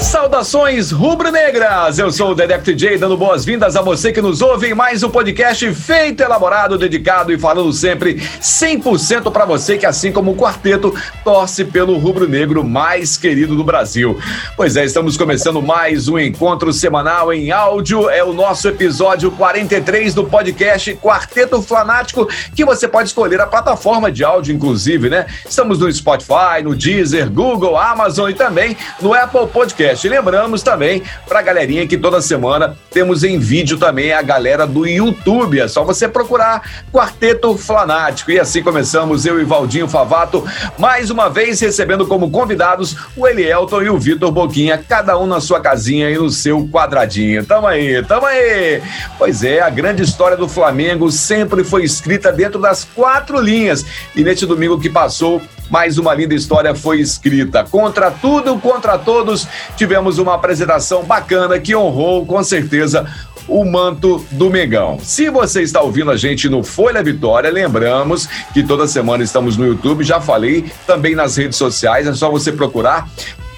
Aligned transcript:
Saudações 0.00 0.90
rubro-negras! 0.90 1.98
Eu 1.98 2.12
sou 2.12 2.32
o 2.32 2.34
Dedec 2.34 2.62
TJ, 2.62 2.98
dando 2.98 3.16
boas-vindas 3.16 3.76
a 3.76 3.82
você 3.82 4.12
que 4.12 4.20
nos 4.20 4.42
ouve 4.42 4.68
em 4.68 4.74
mais 4.74 5.02
um 5.02 5.08
podcast 5.08 5.72
feito, 5.72 6.22
elaborado, 6.22 6.76
dedicado 6.76 7.32
e 7.32 7.38
falando 7.38 7.72
sempre 7.72 8.16
100% 8.16 9.32
para 9.32 9.46
você 9.46 9.78
que, 9.78 9.86
assim 9.86 10.12
como 10.12 10.32
o 10.32 10.36
quarteto, 10.36 10.94
torce 11.24 11.64
pelo 11.64 11.96
rubro-negro 11.96 12.62
mais 12.62 13.16
querido 13.16 13.56
do 13.56 13.64
Brasil. 13.64 14.18
Pois 14.54 14.76
é, 14.76 14.84
estamos 14.84 15.16
começando 15.16 15.62
mais 15.62 16.08
um 16.08 16.18
encontro 16.18 16.74
semanal 16.74 17.32
em 17.32 17.50
áudio. 17.50 18.10
É 18.10 18.22
o 18.22 18.34
nosso 18.34 18.68
episódio 18.68 19.30
43 19.30 20.12
do 20.12 20.24
podcast 20.24 20.94
Quarteto 20.96 21.62
Flanático, 21.62 22.28
que 22.54 22.66
você 22.66 22.86
pode 22.86 23.08
escolher 23.08 23.40
a 23.40 23.46
plataforma 23.46 24.12
de 24.12 24.22
áudio, 24.22 24.54
inclusive, 24.54 25.08
né? 25.08 25.24
Estamos 25.48 25.78
no 25.78 25.90
Spotify, 25.90 26.62
no 26.62 26.74
Deezer, 26.74 27.30
Google, 27.30 27.78
Amazon 27.78 28.30
e 28.30 28.34
também 28.34 28.76
no 29.00 29.14
Apple 29.14 29.46
Podcast 29.46 29.85
podcast. 29.86 30.06
E 30.06 30.10
lembramos 30.10 30.62
também 30.62 31.02
para 31.28 31.38
a 31.38 31.42
galerinha 31.42 31.86
que 31.86 31.96
toda 31.96 32.20
semana 32.20 32.76
temos 32.90 33.22
em 33.22 33.38
vídeo 33.38 33.78
também 33.78 34.12
a 34.12 34.22
galera 34.22 34.66
do 34.66 34.86
YouTube. 34.86 35.60
É 35.60 35.68
só 35.68 35.84
você 35.84 36.08
procurar 36.08 36.62
Quarteto 36.92 37.56
Flanático. 37.56 38.30
E 38.30 38.40
assim 38.40 38.62
começamos, 38.62 39.24
eu 39.24 39.40
e 39.40 39.44
Valdinho 39.44 39.88
Favato, 39.88 40.44
mais 40.78 41.10
uma 41.10 41.28
vez 41.28 41.60
recebendo 41.60 42.06
como 42.06 42.30
convidados 42.30 42.96
o 43.16 43.26
Elielton 43.26 43.82
e 43.82 43.90
o 43.90 43.98
Vitor 43.98 44.30
Boquinha, 44.30 44.82
cada 44.88 45.18
um 45.18 45.26
na 45.26 45.40
sua 45.40 45.60
casinha 45.60 46.10
e 46.10 46.16
no 46.16 46.30
seu 46.30 46.66
quadradinho. 46.68 47.44
Tamo 47.44 47.66
aí, 47.66 48.02
tamo 48.04 48.26
aí! 48.26 48.82
Pois 49.18 49.44
é, 49.44 49.60
a 49.60 49.70
grande 49.70 50.02
história 50.02 50.36
do 50.36 50.48
Flamengo 50.48 51.10
sempre 51.10 51.62
foi 51.62 51.84
escrita 51.84 52.32
dentro 52.32 52.60
das 52.60 52.84
quatro 52.84 53.40
linhas. 53.40 53.84
E 54.14 54.24
neste 54.24 54.46
domingo 54.46 54.80
que 54.80 54.90
passou, 54.90 55.40
mais 55.70 55.98
uma 55.98 56.14
linda 56.14 56.34
história 56.34 56.74
foi 56.74 57.00
escrita. 57.00 57.64
Contra 57.64 58.10
tudo, 58.10 58.58
contra 58.58 58.98
todos, 58.98 59.46
tivemos 59.76 60.18
uma 60.18 60.34
apresentação 60.34 61.02
bacana 61.04 61.58
que 61.58 61.74
honrou, 61.74 62.24
com 62.24 62.42
certeza, 62.42 63.06
o 63.48 63.64
manto 63.64 64.24
do 64.32 64.50
Megão. 64.50 64.98
Se 65.00 65.30
você 65.30 65.62
está 65.62 65.80
ouvindo 65.80 66.10
a 66.10 66.16
gente 66.16 66.48
no 66.48 66.62
Folha 66.62 67.02
Vitória, 67.02 67.50
lembramos 67.50 68.26
que 68.52 68.62
toda 68.62 68.86
semana 68.86 69.22
estamos 69.22 69.56
no 69.56 69.66
YouTube, 69.66 70.04
já 70.04 70.20
falei, 70.20 70.64
também 70.86 71.14
nas 71.14 71.36
redes 71.36 71.56
sociais, 71.56 72.06
é 72.06 72.14
só 72.14 72.30
você 72.30 72.52
procurar 72.52 73.08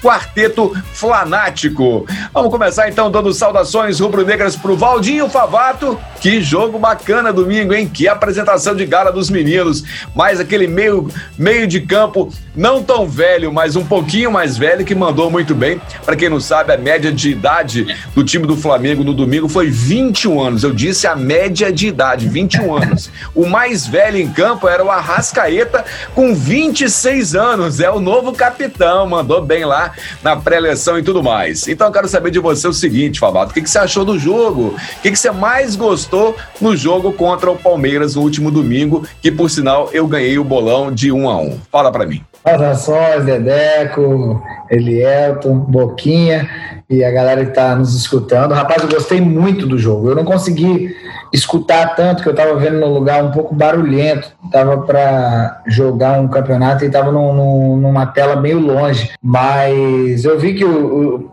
Quarteto 0.01 0.75
Flanático. 0.93 2.05
Vamos 2.33 2.51
começar 2.51 2.89
então 2.89 3.11
dando 3.11 3.33
saudações 3.33 3.99
rubro-negras 3.99 4.55
pro 4.55 4.75
Valdinho 4.75 5.29
Favato. 5.29 5.99
Que 6.21 6.41
jogo 6.41 6.79
bacana 6.79 7.31
domingo, 7.31 7.73
hein? 7.73 7.89
Que 7.91 8.07
apresentação 8.07 8.75
de 8.75 8.85
gala 8.85 9.11
dos 9.11 9.29
meninos. 9.29 9.83
Mais 10.15 10.39
aquele 10.39 10.67
meio, 10.67 11.09
meio 11.37 11.67
de 11.67 11.81
campo 11.81 12.31
não 12.55 12.83
tão 12.83 13.07
velho, 13.07 13.53
mas 13.53 13.75
um 13.75 13.85
pouquinho 13.85 14.31
mais 14.31 14.57
velho 14.57 14.85
que 14.85 14.95
mandou 14.95 15.29
muito 15.31 15.55
bem. 15.55 15.81
Para 16.05 16.15
quem 16.15 16.29
não 16.29 16.39
sabe, 16.39 16.73
a 16.73 16.77
média 16.77 17.11
de 17.11 17.29
idade 17.29 17.97
do 18.13 18.23
time 18.23 18.45
do 18.45 18.55
Flamengo 18.55 19.03
no 19.03 19.13
domingo 19.13 19.47
foi 19.47 19.69
21 19.69 20.41
anos. 20.41 20.63
Eu 20.63 20.73
disse 20.73 21.07
a 21.07 21.15
média 21.15 21.71
de 21.71 21.87
idade, 21.87 22.27
21 22.27 22.75
anos. 22.75 23.09
O 23.33 23.45
mais 23.45 23.87
velho 23.87 24.17
em 24.17 24.29
campo 24.29 24.67
era 24.67 24.83
o 24.83 24.89
Arrascaeta 24.89 25.85
com 26.13 26.33
26 26.35 27.35
anos. 27.35 27.79
É 27.79 27.89
o 27.89 27.99
novo 27.99 28.33
capitão, 28.33 29.07
mandou 29.07 29.41
bem 29.41 29.63
lá 29.63 29.88
na 30.23 30.35
pré-eleição 30.35 30.97
e 30.97 31.03
tudo 31.03 31.23
mais. 31.23 31.67
Então 31.67 31.87
eu 31.87 31.93
quero 31.93 32.07
saber 32.07 32.31
de 32.31 32.39
você 32.39 32.67
o 32.67 32.73
seguinte, 32.73 33.19
Fabato, 33.19 33.51
o 33.51 33.53
que, 33.53 33.61
que 33.61 33.69
você 33.69 33.79
achou 33.79 34.05
do 34.05 34.17
jogo? 34.17 34.75
O 34.97 35.01
que, 35.01 35.11
que 35.11 35.19
você 35.19 35.31
mais 35.31 35.75
gostou 35.75 36.35
no 36.59 36.75
jogo 36.75 37.13
contra 37.13 37.49
o 37.51 37.57
Palmeiras 37.57 38.15
no 38.15 38.21
último 38.21 38.51
domingo, 38.51 39.05
que 39.21 39.31
por 39.31 39.49
sinal 39.49 39.89
eu 39.91 40.07
ganhei 40.07 40.37
o 40.37 40.43
bolão 40.43 40.91
de 40.91 41.11
um 41.11 41.29
a 41.29 41.37
um. 41.37 41.59
Fala 41.71 41.91
para 41.91 42.05
mim. 42.05 42.23
Saudações, 42.43 43.25
Dedeco, 43.25 44.41
Elielton, 44.69 45.59
Boquinha 45.59 46.49
e 46.89 47.03
a 47.03 47.11
galera 47.11 47.43
que 47.43 47.51
está 47.51 47.75
nos 47.75 47.95
escutando. 47.95 48.53
Rapaz, 48.53 48.81
eu 48.81 48.89
gostei 48.89 49.21
muito 49.21 49.67
do 49.67 49.77
jogo. 49.77 50.09
Eu 50.09 50.15
não 50.15 50.25
consegui 50.25 50.95
escutar 51.31 51.95
tanto, 51.95 52.23
que 52.23 52.29
eu 52.29 52.33
estava 52.33 52.55
vendo 52.55 52.79
no 52.79 52.87
lugar 52.87 53.23
um 53.23 53.31
pouco 53.31 53.53
barulhento. 53.53 54.31
Tava 54.51 54.79
para 54.81 55.61
jogar 55.67 56.19
um 56.19 56.27
campeonato 56.27 56.83
e 56.83 56.87
estava 56.87 57.11
numa 57.11 58.07
tela 58.07 58.35
meio 58.35 58.59
longe. 58.59 59.11
Mas 59.21 60.25
eu 60.25 60.39
vi 60.39 60.55
que 60.55 60.65
o, 60.65 61.15
o 61.15 61.28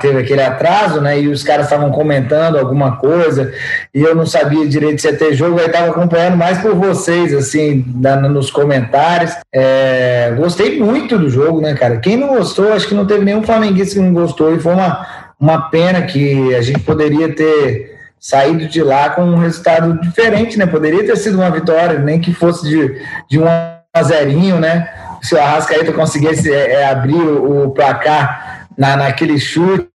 teve 0.00 0.18
aquele 0.18 0.42
atraso, 0.42 1.00
né? 1.00 1.20
E 1.20 1.28
os 1.28 1.44
caras 1.44 1.66
estavam 1.66 1.90
comentando 1.90 2.58
alguma 2.58 2.96
coisa 2.96 3.52
e 3.94 4.02
eu 4.02 4.14
não 4.14 4.26
sabia 4.26 4.66
direito 4.66 5.00
se 5.00 5.08
ia 5.08 5.16
ter 5.16 5.34
jogo, 5.34 5.58
eu 5.58 5.66
estava 5.66 5.90
acompanhando 5.90 6.36
mais 6.36 6.58
por 6.58 6.74
vocês, 6.74 7.32
assim, 7.32 7.84
nos 8.28 8.50
comentários. 8.50 9.32
É, 9.54 10.34
gostei 10.36 10.80
muito 10.80 11.16
do 11.16 11.30
jogo, 11.30 11.60
né, 11.60 11.74
cara? 11.74 11.98
Quem 11.98 12.16
não 12.16 12.28
gostou, 12.28 12.72
acho 12.72 12.88
que 12.88 12.94
não 12.94 13.06
teve 13.06 13.24
nenhum 13.24 13.42
flamenguista 13.42 13.94
que 13.94 14.00
não 14.00 14.12
gostou 14.12 14.54
e 14.54 14.58
foi 14.58 14.74
uma, 14.74 15.06
uma 15.38 15.70
pena 15.70 16.02
que 16.02 16.54
a 16.56 16.60
gente 16.60 16.80
poderia 16.80 17.32
ter 17.32 17.96
saído 18.18 18.66
de 18.66 18.82
lá 18.82 19.10
com 19.10 19.22
um 19.22 19.38
resultado 19.38 20.00
diferente, 20.00 20.58
né? 20.58 20.66
Poderia 20.66 21.06
ter 21.06 21.16
sido 21.16 21.36
uma 21.36 21.50
vitória, 21.50 22.00
nem 22.00 22.20
que 22.20 22.34
fosse 22.34 22.68
de, 22.68 23.00
de 23.30 23.38
um 23.38 23.46
a 23.46 24.02
zerinho, 24.02 24.58
né? 24.58 24.88
Se 25.22 25.34
o 25.34 25.40
Arrascaeta 25.40 25.92
conseguisse 25.92 26.52
é, 26.52 26.72
é 26.72 26.90
abrir 26.90 27.14
o, 27.14 27.66
o 27.66 27.70
placar 27.70 28.47
na, 28.78 28.96
naquele 28.96 29.38
chute, 29.38 29.88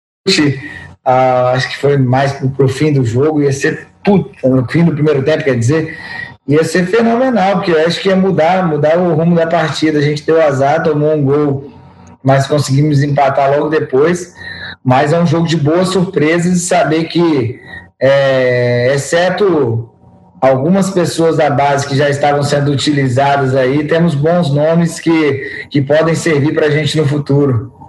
uh, 1.07 1.49
acho 1.55 1.69
que 1.69 1.77
foi 1.77 1.99
mais 1.99 2.33
para 2.33 2.65
o 2.65 2.69
fim 2.69 2.93
do 2.93 3.05
jogo, 3.05 3.43
ia 3.43 3.53
ser 3.53 3.87
puta, 4.03 4.49
no 4.49 4.67
fim 4.67 4.85
do 4.85 4.93
primeiro 4.93 5.23
tempo, 5.23 5.45
quer 5.45 5.59
dizer, 5.59 5.99
ia 6.49 6.65
ser 6.65 6.87
fenomenal, 6.87 7.57
porque 7.57 7.73
eu 7.73 7.87
acho 7.87 8.01
que 8.01 8.09
ia 8.09 8.17
mudar, 8.17 8.67
mudar 8.67 8.99
o 8.99 9.15
rumo 9.15 9.37
da 9.37 9.47
partida. 9.47 9.99
A 9.99 10.03
gente 10.03 10.25
deu 10.25 10.43
azar, 10.43 10.83
tomou 10.83 11.15
um 11.15 11.23
gol, 11.23 11.71
mas 12.25 12.47
conseguimos 12.47 13.03
empatar 13.03 13.51
logo 13.51 13.69
depois. 13.69 14.35
Mas 14.83 15.13
é 15.13 15.21
um 15.21 15.27
jogo 15.27 15.47
de 15.47 15.57
boas 15.57 15.89
surpresas 15.89 16.57
e 16.57 16.61
saber 16.61 17.05
que, 17.05 17.61
é, 18.01 18.95
exceto 18.95 19.91
algumas 20.41 20.91
pessoas 20.91 21.37
da 21.37 21.51
base 21.51 21.87
que 21.87 21.95
já 21.95 22.09
estavam 22.09 22.43
sendo 22.43 22.73
utilizadas 22.73 23.55
aí, 23.55 23.87
temos 23.87 24.15
bons 24.15 24.51
nomes 24.51 24.99
que, 24.99 25.67
que 25.71 25.83
podem 25.83 26.15
servir 26.15 26.55
para 26.55 26.67
a 26.67 26.71
gente 26.71 26.97
no 26.97 27.07
futuro. 27.07 27.80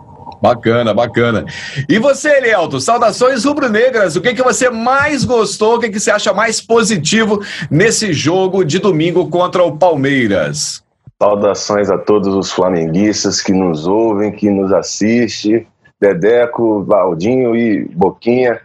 Bacana, 0.42 0.94
bacana. 0.94 1.46
E 1.88 2.00
você, 2.00 2.38
Elielto, 2.38 2.80
saudações 2.80 3.46
rubro-negras. 3.46 4.16
O 4.16 4.22
que, 4.22 4.34
que 4.34 4.42
você 4.42 4.70
mais 4.70 5.24
gostou, 5.24 5.76
o 5.76 5.80
que, 5.80 5.90
que 5.90 6.00
você 6.00 6.10
acha 6.10 6.34
mais 6.34 6.60
positivo 6.60 7.40
nesse 7.70 8.12
jogo 8.12 8.64
de 8.64 8.80
domingo 8.80 9.30
contra 9.30 9.64
o 9.64 9.78
Palmeiras? 9.78 10.84
Saudações 11.22 11.92
a 11.92 11.98
todos 12.00 12.34
os 12.34 12.52
flamenguistas 12.52 13.40
que 13.40 13.54
nos 13.54 13.86
ouvem, 13.86 14.32
que 14.32 14.50
nos 14.50 14.74
assistem. 14.74 15.68
Dedeco, 16.00 16.84
Valdinho 16.84 17.56
e 17.56 17.88
Boquinha. 17.90 18.60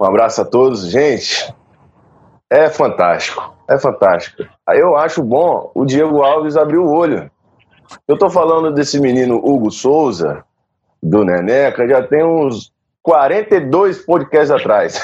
Um 0.00 0.04
abraço 0.04 0.42
a 0.42 0.44
todos. 0.44 0.90
Gente, 0.90 1.54
é 2.50 2.68
fantástico, 2.68 3.54
é 3.68 3.78
fantástico. 3.78 4.42
Eu 4.70 4.96
acho 4.96 5.22
bom 5.22 5.70
o 5.72 5.84
Diego 5.84 6.24
Alves 6.24 6.56
abrir 6.56 6.78
o 6.78 6.90
olho. 6.90 7.30
Eu 8.08 8.18
tô 8.18 8.28
falando 8.28 8.72
desse 8.72 9.00
menino 9.00 9.36
Hugo 9.36 9.70
Souza, 9.70 10.44
do 11.02 11.24
Neneca 11.24 11.86
já 11.86 12.02
tem 12.02 12.24
uns 12.24 12.72
42 13.02 14.04
podcasts 14.04 14.50
atrás. 14.50 15.00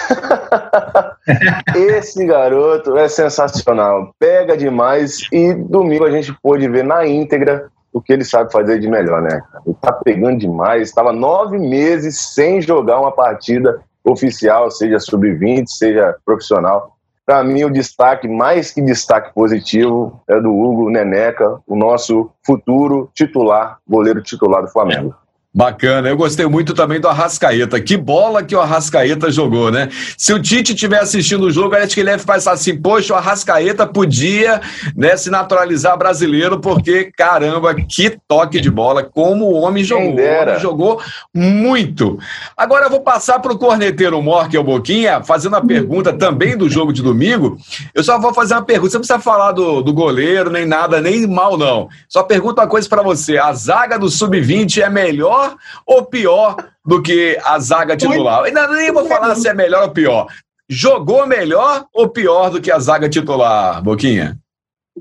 Esse 1.77 2.27
garoto 2.27 2.97
é 2.97 3.09
sensacional, 3.09 4.13
pega 4.19 4.57
demais 4.57 5.29
e 5.33 5.55
domingo 5.55 6.05
a 6.05 6.11
gente 6.11 6.37
pôde 6.43 6.69
ver 6.69 6.83
na 6.83 7.07
íntegra 7.07 7.71
o 7.93 8.01
que 8.01 8.13
ele 8.13 8.25
sabe 8.25 8.51
fazer 8.51 8.81
de 8.81 8.89
melhor, 8.89 9.23
né? 9.23 9.41
Ele 9.65 9.77
tá 9.81 9.93
pegando 9.93 10.39
demais, 10.39 10.89
estava 10.89 11.13
nove 11.13 11.59
meses 11.59 12.19
sem 12.35 12.61
jogar 12.61 12.99
uma 12.99 13.13
partida 13.13 13.81
oficial, 14.05 14.71
seja 14.71 14.99
sub-20, 14.99 15.67
seja 15.69 16.17
profissional. 16.25 16.97
Para 17.25 17.45
mim, 17.45 17.63
o 17.63 17.71
destaque, 17.71 18.27
mais 18.27 18.73
que 18.73 18.83
destaque 18.83 19.33
positivo, 19.33 20.21
é 20.29 20.41
do 20.41 20.53
Hugo 20.53 20.91
Neneca, 20.91 21.61
o 21.69 21.77
nosso 21.77 22.31
futuro 22.45 23.09
titular, 23.15 23.79
goleiro 23.87 24.21
titular 24.21 24.63
do 24.63 24.69
Flamengo. 24.69 25.15
Bacana, 25.55 26.09
eu 26.09 26.17
gostei 26.17 26.47
muito 26.47 26.73
também 26.73 26.99
do 26.99 27.07
Arrascaeta. 27.07 27.79
Que 27.79 27.95
bola 27.95 28.43
que 28.43 28.57
o 28.57 28.61
Arrascaeta 28.61 29.31
jogou, 29.31 29.71
né? 29.71 29.91
Se 30.17 30.33
o 30.33 30.41
Tite 30.41 30.73
estiver 30.73 30.99
assistindo 30.99 31.45
o 31.45 31.51
jogo, 31.51 31.75
acho 31.75 31.93
que 31.93 32.01
ele 32.01 32.11
deve 32.11 32.25
pensar 32.25 32.53
assim: 32.53 32.75
poxa, 32.81 33.13
o 33.13 33.17
Arrascaeta 33.19 33.87
podia 33.87 34.63
né, 34.97 35.15
se 35.15 35.29
naturalizar 35.29 35.99
brasileiro, 35.99 36.59
porque 36.59 37.13
caramba, 37.15 37.75
que 37.75 38.17
toque 38.27 38.63
de 38.63 38.71
bola, 38.71 39.03
como 39.03 39.45
o 39.45 39.61
homem 39.61 39.85
jogou. 39.85 40.07
O 40.07 40.43
homem 40.43 40.59
jogou 40.59 41.03
muito. 41.35 42.19
Agora 42.57 42.87
eu 42.87 42.91
vou 42.91 43.03
passar 43.03 43.39
para 43.39 43.53
o 43.53 43.59
corneteiro 43.59 44.23
Mor, 44.23 44.49
que 44.49 44.57
é 44.57 44.61
o 44.61 44.65
Boquinha, 44.65 45.23
fazendo 45.23 45.57
a 45.57 45.61
pergunta 45.61 46.15
também 46.15 46.57
do 46.57 46.67
jogo 46.67 46.95
de 46.95 47.03
domingo. 47.03 47.59
Eu 47.95 48.03
só 48.03 48.19
vou 48.19 48.33
fazer 48.33 48.55
uma 48.55 48.63
pergunta, 48.63 48.93
você 48.93 48.97
não 48.97 49.03
precisa 49.03 49.21
falar 49.21 49.53
do, 49.53 49.83
do 49.83 49.93
goleiro, 49.93 50.49
nem 50.49 50.65
nada, 50.65 50.99
nem 50.99 51.27
mal, 51.27 51.59
não. 51.59 51.91
Só 52.09 52.23
pergunto 52.23 52.59
uma 52.59 52.67
coisa 52.67 52.89
para 52.89 53.03
você: 53.03 53.37
a 53.37 53.53
zaga 53.53 53.99
do 53.99 54.09
Sub-20 54.09 54.81
é 54.81 54.89
melhor 54.89 55.42
melhor 55.43 55.57
ou 55.87 56.05
pior 56.05 56.57
do 56.85 57.03
que 57.03 57.39
a 57.45 57.59
zaga 57.59 57.97
titular? 57.97 58.45
Ainda 58.45 58.69
nem 58.69 58.93
vou 58.93 59.07
falar 59.07 59.35
se 59.35 59.49
é 59.49 59.55
melhor 59.55 59.85
ou 59.85 59.91
pior. 59.91 60.27
Jogou 60.69 61.27
melhor 61.27 61.87
ou 61.93 62.09
pior 62.09 62.51
do 62.51 62.61
que 62.61 62.71
a 62.71 62.79
zaga 62.79 63.09
titular, 63.09 63.83
Boquinha? 63.83 64.39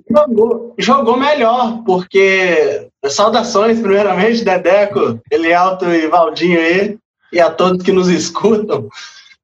Jogou, 0.09 0.73
jogou 0.77 1.17
melhor, 1.17 1.83
porque 1.85 2.89
saudações, 3.07 3.79
primeiramente, 3.79 4.43
Dedeco, 4.43 5.19
Elialto 5.29 5.85
e 5.85 6.07
Valdinho 6.07 6.59
aí, 6.59 6.97
e 7.31 7.39
a 7.39 7.49
todos 7.49 7.83
que 7.83 7.91
nos 7.91 8.07
escutam 8.09 8.87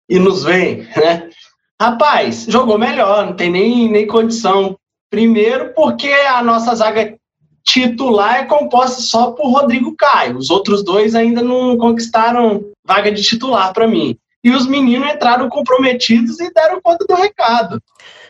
e 0.09 0.19
nos 0.19 0.43
veem, 0.43 0.87
né? 0.95 1.29
Rapaz, 1.79 2.45
jogou 2.49 2.77
melhor, 2.77 3.25
não 3.25 3.35
tem 3.35 3.51
nem, 3.51 3.89
nem 3.89 4.07
condição. 4.07 4.77
Primeiro, 5.09 5.73
porque 5.73 6.09
a 6.09 6.41
nossa 6.41 6.75
zaga 6.75 7.15
titular 7.67 8.39
é 8.39 8.45
composta 8.45 9.01
só 9.01 9.31
por 9.31 9.51
Rodrigo 9.51 9.93
Caio. 9.95 10.37
Os 10.37 10.49
outros 10.49 10.83
dois 10.83 11.13
ainda 11.13 11.41
não 11.41 11.77
conquistaram 11.77 12.63
vaga 12.85 13.11
de 13.11 13.21
titular 13.21 13.73
para 13.73 13.85
mim. 13.85 14.17
E 14.43 14.51
os 14.51 14.67
meninos 14.67 15.09
entraram 15.09 15.49
comprometidos 15.49 16.39
e 16.39 16.51
deram 16.53 16.79
conta 16.81 17.05
do 17.07 17.15
recado 17.15 17.81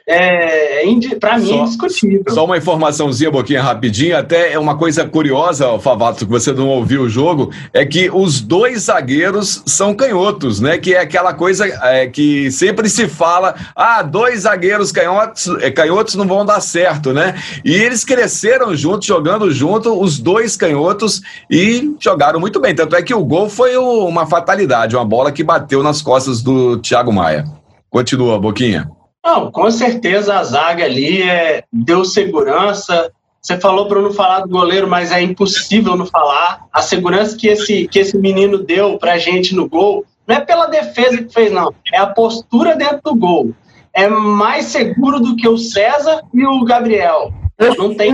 é, 0.10 0.84
para 1.20 1.38
mim, 1.38 1.44
é 1.44 1.48
só, 1.48 1.56
é 1.56 1.58
indiscutível. 1.58 2.24
Só 2.30 2.46
uma 2.46 2.58
informaçãozinha, 2.58 3.30
Boquinha, 3.30 3.62
rapidinho, 3.62 4.18
até 4.18 4.54
é 4.54 4.58
uma 4.58 4.78
coisa 4.78 5.06
curiosa, 5.06 5.78
Favato, 5.80 6.26
que 6.26 6.32
você 6.32 6.54
não 6.54 6.70
ouviu 6.70 7.02
o 7.02 7.10
jogo, 7.10 7.52
é 7.74 7.86
que 7.86 8.10
os 8.10 8.40
dois 8.40 8.84
zagueiros 8.84 9.62
são 9.66 9.94
canhotos, 9.94 10.62
né? 10.62 10.78
Que 10.78 10.96
é 10.96 11.02
aquela 11.02 11.34
coisa 11.34 11.66
é, 11.66 12.08
que 12.08 12.50
sempre 12.52 12.88
se 12.88 13.10
fala, 13.10 13.54
ah, 13.76 14.02
dois 14.02 14.42
zagueiros 14.42 14.94
canhotos, 14.94 15.48
é, 15.62 15.70
canhotos 15.70 16.16
não 16.16 16.26
vão 16.26 16.46
dar 16.46 16.62
certo, 16.62 17.12
né? 17.12 17.36
E 17.66 17.74
eles 17.74 18.06
cresceram 18.06 18.74
juntos, 18.74 19.06
jogando 19.06 19.52
junto, 19.52 20.02
os 20.02 20.18
dois 20.18 20.56
canhotos, 20.56 21.22
e 21.52 21.94
jogaram 22.00 22.40
muito 22.40 22.62
bem. 22.62 22.74
Tanto 22.74 22.96
é 22.96 23.02
que 23.02 23.14
o 23.14 23.26
gol 23.26 23.50
foi 23.50 23.76
uma 23.76 24.26
fatalidade, 24.26 24.96
uma 24.96 25.04
bola 25.04 25.34
que 25.34 25.44
bateu 25.44 25.84
nas 25.98 26.02
costas 26.02 26.42
do 26.44 26.78
Thiago 26.78 27.12
Maia. 27.12 27.46
Continua, 27.90 28.40
Boquinha. 28.40 28.90
Não, 29.26 29.52
com 29.52 29.70
certeza 29.72 30.38
a 30.38 30.44
zaga 30.44 30.86
ali 30.86 31.24
é, 31.24 31.64
deu 31.74 32.06
segurança. 32.06 33.12
Você 33.42 33.60
falou 33.60 33.88
para 33.88 34.02
não 34.02 34.14
falar 34.14 34.42
do 34.42 34.50
goleiro, 34.50 34.88
mas 34.88 35.12
é 35.12 35.22
impossível 35.22 35.96
não 35.96 36.06
falar. 36.06 36.66
A 36.72 36.82
segurança 36.82 37.36
que 37.36 37.48
esse, 37.48 37.88
que 37.88 38.00
esse 38.00 38.18
menino 38.18 38.60
deu 38.60 38.98
para 39.00 39.14
a 39.14 39.18
gente 39.18 39.56
no 39.56 39.68
gol 39.68 40.06
não 40.28 40.36
é 40.36 40.40
pela 40.40 40.68
defesa 40.68 41.24
que 41.24 41.34
fez, 41.34 41.52
não. 41.52 41.74
É 41.92 41.98
a 41.98 42.08
postura 42.08 42.76
dentro 42.76 43.02
do 43.04 43.16
gol. 43.16 43.54
É 43.94 44.08
mais 44.08 44.66
seguro 44.66 45.20
do 45.20 45.36
que 45.36 45.48
o 45.48 45.58
César 45.58 46.22
e 46.34 46.46
o 46.46 46.64
Gabriel. 46.64 47.34
Postura, 47.58 47.88
não 47.88 47.96
tem... 47.96 48.14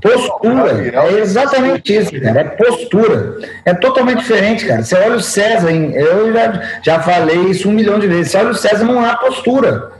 postura. 0.00 1.06
É 1.08 1.18
exatamente 1.18 1.96
isso, 1.96 2.12
cara. 2.20 2.40
É 2.40 2.44
postura. 2.44 3.38
É 3.64 3.74
totalmente 3.74 4.18
diferente, 4.18 4.66
cara. 4.66 4.84
Você 4.84 4.94
olha 4.94 5.16
o 5.16 5.20
César, 5.20 5.72
eu 5.72 6.32
já, 6.32 6.62
já 6.82 7.00
falei 7.00 7.38
isso 7.46 7.68
um 7.68 7.72
milhão 7.72 7.98
de 7.98 8.06
vezes. 8.06 8.30
Você 8.30 8.38
olha 8.38 8.50
o 8.50 8.54
César, 8.54 8.84
não 8.84 9.04
há 9.04 9.16
postura. 9.16 9.90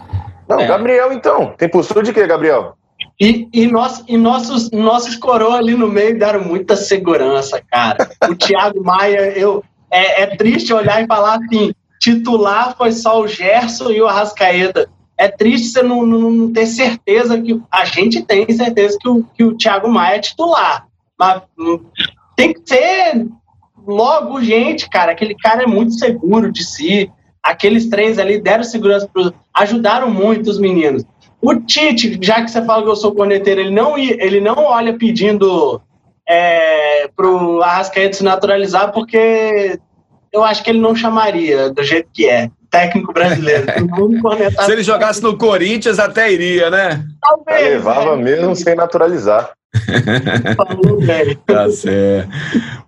Não, 0.49 0.61
é. 0.61 0.67
Gabriel 0.67 1.13
então. 1.13 1.55
Tem 1.59 1.69
postura 1.69 2.05
de 2.05 2.13
quê, 2.13 2.25
Gabriel? 2.27 2.77
E, 3.21 3.49
e, 3.53 3.67
nós, 3.67 4.05
e 4.07 4.17
nossos, 4.17 4.71
nossos 4.71 5.17
coroas 5.17 5.57
ali 5.57 5.75
no 5.75 5.89
meio 5.89 6.17
deram 6.17 6.45
muita 6.45 6.77
segurança, 6.77 7.61
cara. 7.69 8.09
O 8.29 8.35
Thiago 8.39 8.83
Maia, 8.83 9.37
eu, 9.37 9.65
é, 9.91 10.23
é, 10.23 10.37
triste 10.37 10.73
olhar 10.73 11.03
e 11.03 11.07
falar 11.07 11.39
assim: 11.39 11.73
titular 12.01 12.77
foi 12.77 12.93
só 12.93 13.21
o 13.21 13.27
Gerson 13.27 13.91
e 13.91 14.01
o 14.01 14.07
Arrascaeta. 14.07 14.89
É 15.19 15.29
triste 15.29 15.69
você 15.69 15.83
não, 15.83 16.07
não, 16.07 16.31
não 16.31 16.53
ter 16.53 16.67
certeza 16.67 17.41
que. 17.41 17.61
A 17.71 17.85
gente 17.85 18.23
tem 18.23 18.51
certeza 18.53 18.97
que 19.01 19.09
o, 19.09 19.25
que 19.35 19.45
o 19.45 19.57
Thiago 19.57 19.89
Maia 19.89 20.17
é 20.17 20.21
titular. 20.21 20.87
Mas 21.19 21.43
hum, 21.59 21.81
tem 22.37 22.55
que 22.55 22.61
ser 22.65 23.27
logo 23.87 24.41
gente, 24.41 24.89
cara. 24.89 25.13
Aquele 25.13 25.35
cara 25.35 25.65
é 25.65 25.67
muito 25.67 25.95
seguro 25.95 26.53
de 26.53 26.65
si 26.65 27.11
aqueles 27.49 27.89
três 27.89 28.19
ali 28.19 28.41
deram 28.41 28.63
segurança, 28.63 29.09
pro, 29.11 29.33
ajudaram 29.55 30.11
muito 30.11 30.51
os 30.51 30.59
meninos. 30.59 31.05
O 31.41 31.55
Tite, 31.55 32.19
já 32.21 32.43
que 32.43 32.51
você 32.51 32.63
fala 32.63 32.83
que 32.83 32.91
eu 32.91 32.97
sou 32.97 33.15
corneteiro, 33.15 33.61
ele 33.61 33.71
não, 33.71 33.97
ele 33.97 34.41
não 34.41 34.57
olha 34.57 34.99
pedindo 34.99 35.81
é, 36.29 37.09
pro 37.17 37.63
Arrascaeta 37.63 38.17
se 38.17 38.25
naturalizar, 38.25 38.93
porque 38.93 39.79
eu 40.33 40.45
acho 40.45 40.63
que 40.63 40.71
ele 40.71 40.81
não 40.81 40.95
chamaria 40.95 41.71
do 41.71 41.83
jeito 41.83 42.09
que 42.13 42.29
é. 42.29 42.51
Técnico 42.79 43.13
brasileiro. 43.13 43.67
se 44.65 44.73
ele 44.73 44.83
jogasse 44.85 45.21
no 45.21 45.37
Corinthians, 45.37 45.99
até 45.99 46.33
iria, 46.33 46.71
né? 46.71 47.05
Talvez. 47.21 47.75
levava 47.75 48.17
né? 48.17 48.23
mesmo 48.23 48.55
sem 48.55 48.77
naturalizar. 48.77 49.51
tá 51.45 51.71
certo. 51.71 52.31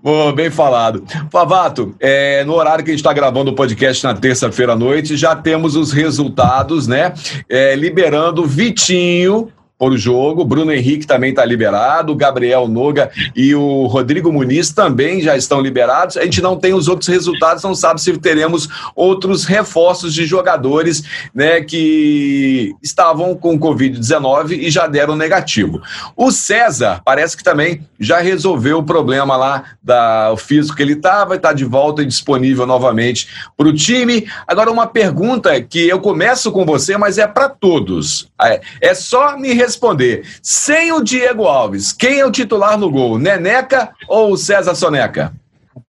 Bom, 0.02 0.32
bem 0.32 0.48
falado. 0.48 1.04
Favato, 1.30 1.94
é, 2.00 2.42
no 2.44 2.54
horário 2.54 2.84
que 2.84 2.90
a 2.90 2.94
gente 2.94 3.00
está 3.00 3.12
gravando 3.12 3.50
o 3.50 3.54
podcast 3.54 4.02
na 4.04 4.14
terça-feira 4.14 4.72
à 4.72 4.76
noite, 4.76 5.16
já 5.16 5.34
temos 5.34 5.76
os 5.76 5.92
resultados, 5.92 6.86
né? 6.86 7.12
É, 7.48 7.74
liberando 7.74 8.46
Vitinho 8.46 9.52
por 9.80 9.96
jogo. 9.96 10.44
Bruno 10.44 10.70
Henrique 10.70 11.06
também 11.06 11.30
está 11.30 11.42
liberado, 11.42 12.12
o 12.12 12.14
Gabriel 12.14 12.68
Noga 12.68 13.10
e 13.34 13.54
o 13.54 13.86
Rodrigo 13.86 14.30
Muniz 14.30 14.74
também 14.74 15.22
já 15.22 15.34
estão 15.38 15.58
liberados. 15.58 16.18
A 16.18 16.24
gente 16.24 16.42
não 16.42 16.54
tem 16.54 16.74
os 16.74 16.86
outros 16.86 17.08
resultados, 17.08 17.62
não 17.62 17.74
sabe 17.74 17.98
se 17.98 18.14
teremos 18.18 18.68
outros 18.94 19.46
reforços 19.46 20.12
de 20.12 20.26
jogadores 20.26 21.02
né, 21.34 21.62
que 21.62 22.74
estavam 22.82 23.34
com 23.34 23.58
Covid-19 23.58 24.50
e 24.50 24.70
já 24.70 24.86
deram 24.86 25.16
negativo. 25.16 25.80
O 26.14 26.30
César 26.30 27.00
parece 27.02 27.34
que 27.34 27.42
também 27.42 27.80
já 27.98 28.20
resolveu 28.20 28.80
o 28.80 28.84
problema 28.84 29.34
lá 29.34 29.64
da 29.82 30.30
o 30.30 30.36
físico 30.36 30.76
que 30.76 30.82
ele 30.82 30.92
estava, 30.92 31.36
está 31.36 31.54
de 31.54 31.64
volta 31.64 32.02
e 32.02 32.06
disponível 32.06 32.66
novamente 32.66 33.28
para 33.56 33.66
o 33.66 33.72
time. 33.72 34.28
Agora, 34.46 34.70
uma 34.70 34.86
pergunta 34.86 35.58
que 35.62 35.88
eu 35.88 36.00
começo 36.00 36.52
com 36.52 36.66
você, 36.66 36.98
mas 36.98 37.16
é 37.16 37.26
para 37.26 37.48
todos. 37.48 38.28
É, 38.42 38.60
é 38.82 38.94
só 38.94 39.38
me 39.38 39.54
responder 39.54 39.69
responder. 39.70 40.22
Sem 40.42 40.92
o 40.92 41.02
Diego 41.02 41.44
Alves, 41.44 41.92
quem 41.92 42.20
é 42.20 42.26
o 42.26 42.30
titular 42.30 42.76
no 42.76 42.90
gol? 42.90 43.18
Neneca 43.18 43.90
ou 44.08 44.36
César 44.36 44.74
Soneca? 44.74 45.32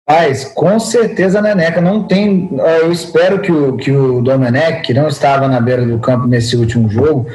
Rapaz, 0.07 0.45
com 0.45 0.79
certeza 0.79 1.41
Neneca. 1.41 1.81
Não 1.81 2.03
tem. 2.03 2.49
Eu 2.81 2.91
espero 2.91 3.39
que 3.39 3.51
o, 3.51 3.77
que 3.77 3.91
o 3.91 4.21
Domenech, 4.21 4.81
que 4.81 4.93
não 4.93 5.07
estava 5.07 5.47
na 5.47 5.59
beira 5.59 5.85
do 5.85 5.99
campo 5.99 6.27
nesse 6.27 6.55
último 6.55 6.89
jogo, 6.89 7.27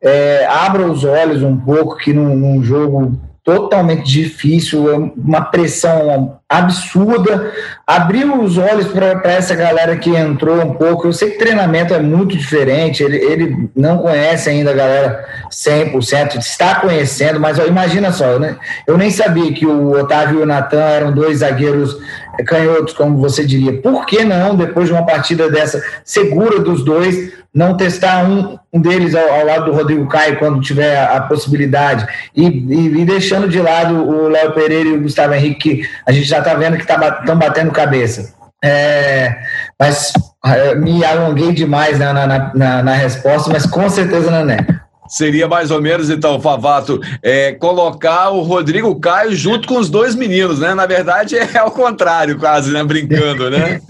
é, 0.00 0.46
abra 0.46 0.90
os 0.90 1.04
olhos 1.04 1.42
um 1.42 1.56
pouco 1.56 1.96
que 1.96 2.12
num, 2.12 2.34
num 2.34 2.62
jogo 2.62 3.18
totalmente 3.44 4.10
difícil, 4.10 4.90
é 4.90 4.96
uma 4.96 5.42
pressão 5.42 6.38
absurda. 6.48 7.52
Abriu 7.86 8.40
os 8.40 8.56
olhos 8.56 8.86
para 8.86 9.32
essa 9.32 9.54
galera 9.54 9.96
que 9.98 10.08
entrou 10.08 10.62
um 10.62 10.72
pouco. 10.72 11.06
Eu 11.06 11.12
sei 11.12 11.32
que 11.32 11.38
treinamento 11.38 11.92
é 11.92 12.00
muito 12.00 12.34
diferente, 12.34 13.02
ele, 13.02 13.18
ele 13.18 13.68
não 13.76 13.98
conhece 13.98 14.48
ainda 14.48 14.70
a 14.70 14.74
galera 14.74 15.26
100%, 15.50 16.38
está 16.38 16.76
conhecendo, 16.76 17.38
mas 17.38 17.58
ó, 17.58 17.66
imagina 17.66 18.10
só, 18.12 18.38
né? 18.38 18.56
eu 18.86 18.96
nem 18.96 19.10
sabia 19.10 19.52
que 19.52 19.66
o 19.66 19.90
Otávio 19.90 20.40
e 20.40 20.42
o 20.42 20.46
Natan 20.46 20.80
eram 20.80 21.12
dois 21.12 21.38
zagueiros 21.38 21.98
canhotos, 22.46 22.94
como 22.94 23.18
você 23.18 23.44
diria. 23.44 23.80
Por 23.80 24.06
que 24.06 24.24
não, 24.24 24.56
depois 24.56 24.86
de 24.86 24.92
uma 24.92 25.06
partida 25.06 25.50
dessa 25.50 25.82
segura 26.04 26.58
dos 26.58 26.84
dois, 26.84 27.32
não 27.54 27.76
testar 27.76 28.24
um, 28.24 28.58
um 28.72 28.80
deles 28.80 29.14
ao, 29.14 29.28
ao, 29.28 29.46
lado 29.46 29.66
do 29.66 29.76
Rodrigo 29.76 30.08
Caio 30.08 30.38
quando 30.38 30.60
tiver 30.60 30.96
a, 30.96 31.16
a 31.16 31.20
possibilidade 31.20 32.06
e, 32.34 32.44
e, 32.44 33.00
e, 33.00 33.04
deixando 33.04 33.48
de 33.48 33.60
lado 33.60 33.94
o 33.94 34.28
Léo 34.28 34.52
Pereira 34.52 34.88
e 34.88 34.96
o 34.96 35.02
Gustavo 35.02 35.34
Henrique, 35.34 35.76
que 35.76 35.88
a 36.04 36.10
gente 36.10 36.26
já 36.26 36.38
está 36.38 36.54
vendo 36.54 36.76
que 36.76 36.82
estão 36.82 36.98
tá, 36.98 37.34
batendo 37.34 37.70
cabeça. 37.70 38.34
É, 38.62 39.36
mas 39.78 40.12
é, 40.44 40.74
me 40.74 41.04
alonguei 41.04 41.52
demais 41.52 41.98
na, 41.98 42.12
na, 42.12 42.52
na, 42.54 42.82
na, 42.82 42.94
resposta, 42.94 43.50
mas 43.52 43.66
com 43.66 43.88
certeza 43.88 44.30
não 44.30 44.50
é. 44.50 44.66
Seria 45.08 45.46
mais 45.46 45.70
ou 45.70 45.80
menos, 45.82 46.08
então, 46.08 46.40
Favato, 46.40 47.00
é, 47.22 47.52
colocar 47.52 48.30
o 48.30 48.42
Rodrigo 48.42 48.98
Caio 48.98 49.34
junto 49.34 49.68
com 49.68 49.78
os 49.78 49.90
dois 49.90 50.14
meninos, 50.14 50.60
né? 50.60 50.74
Na 50.74 50.86
verdade, 50.86 51.36
é 51.36 51.58
ao 51.58 51.70
contrário, 51.70 52.38
quase, 52.38 52.72
né? 52.72 52.82
Brincando, 52.82 53.50
né? 53.50 53.80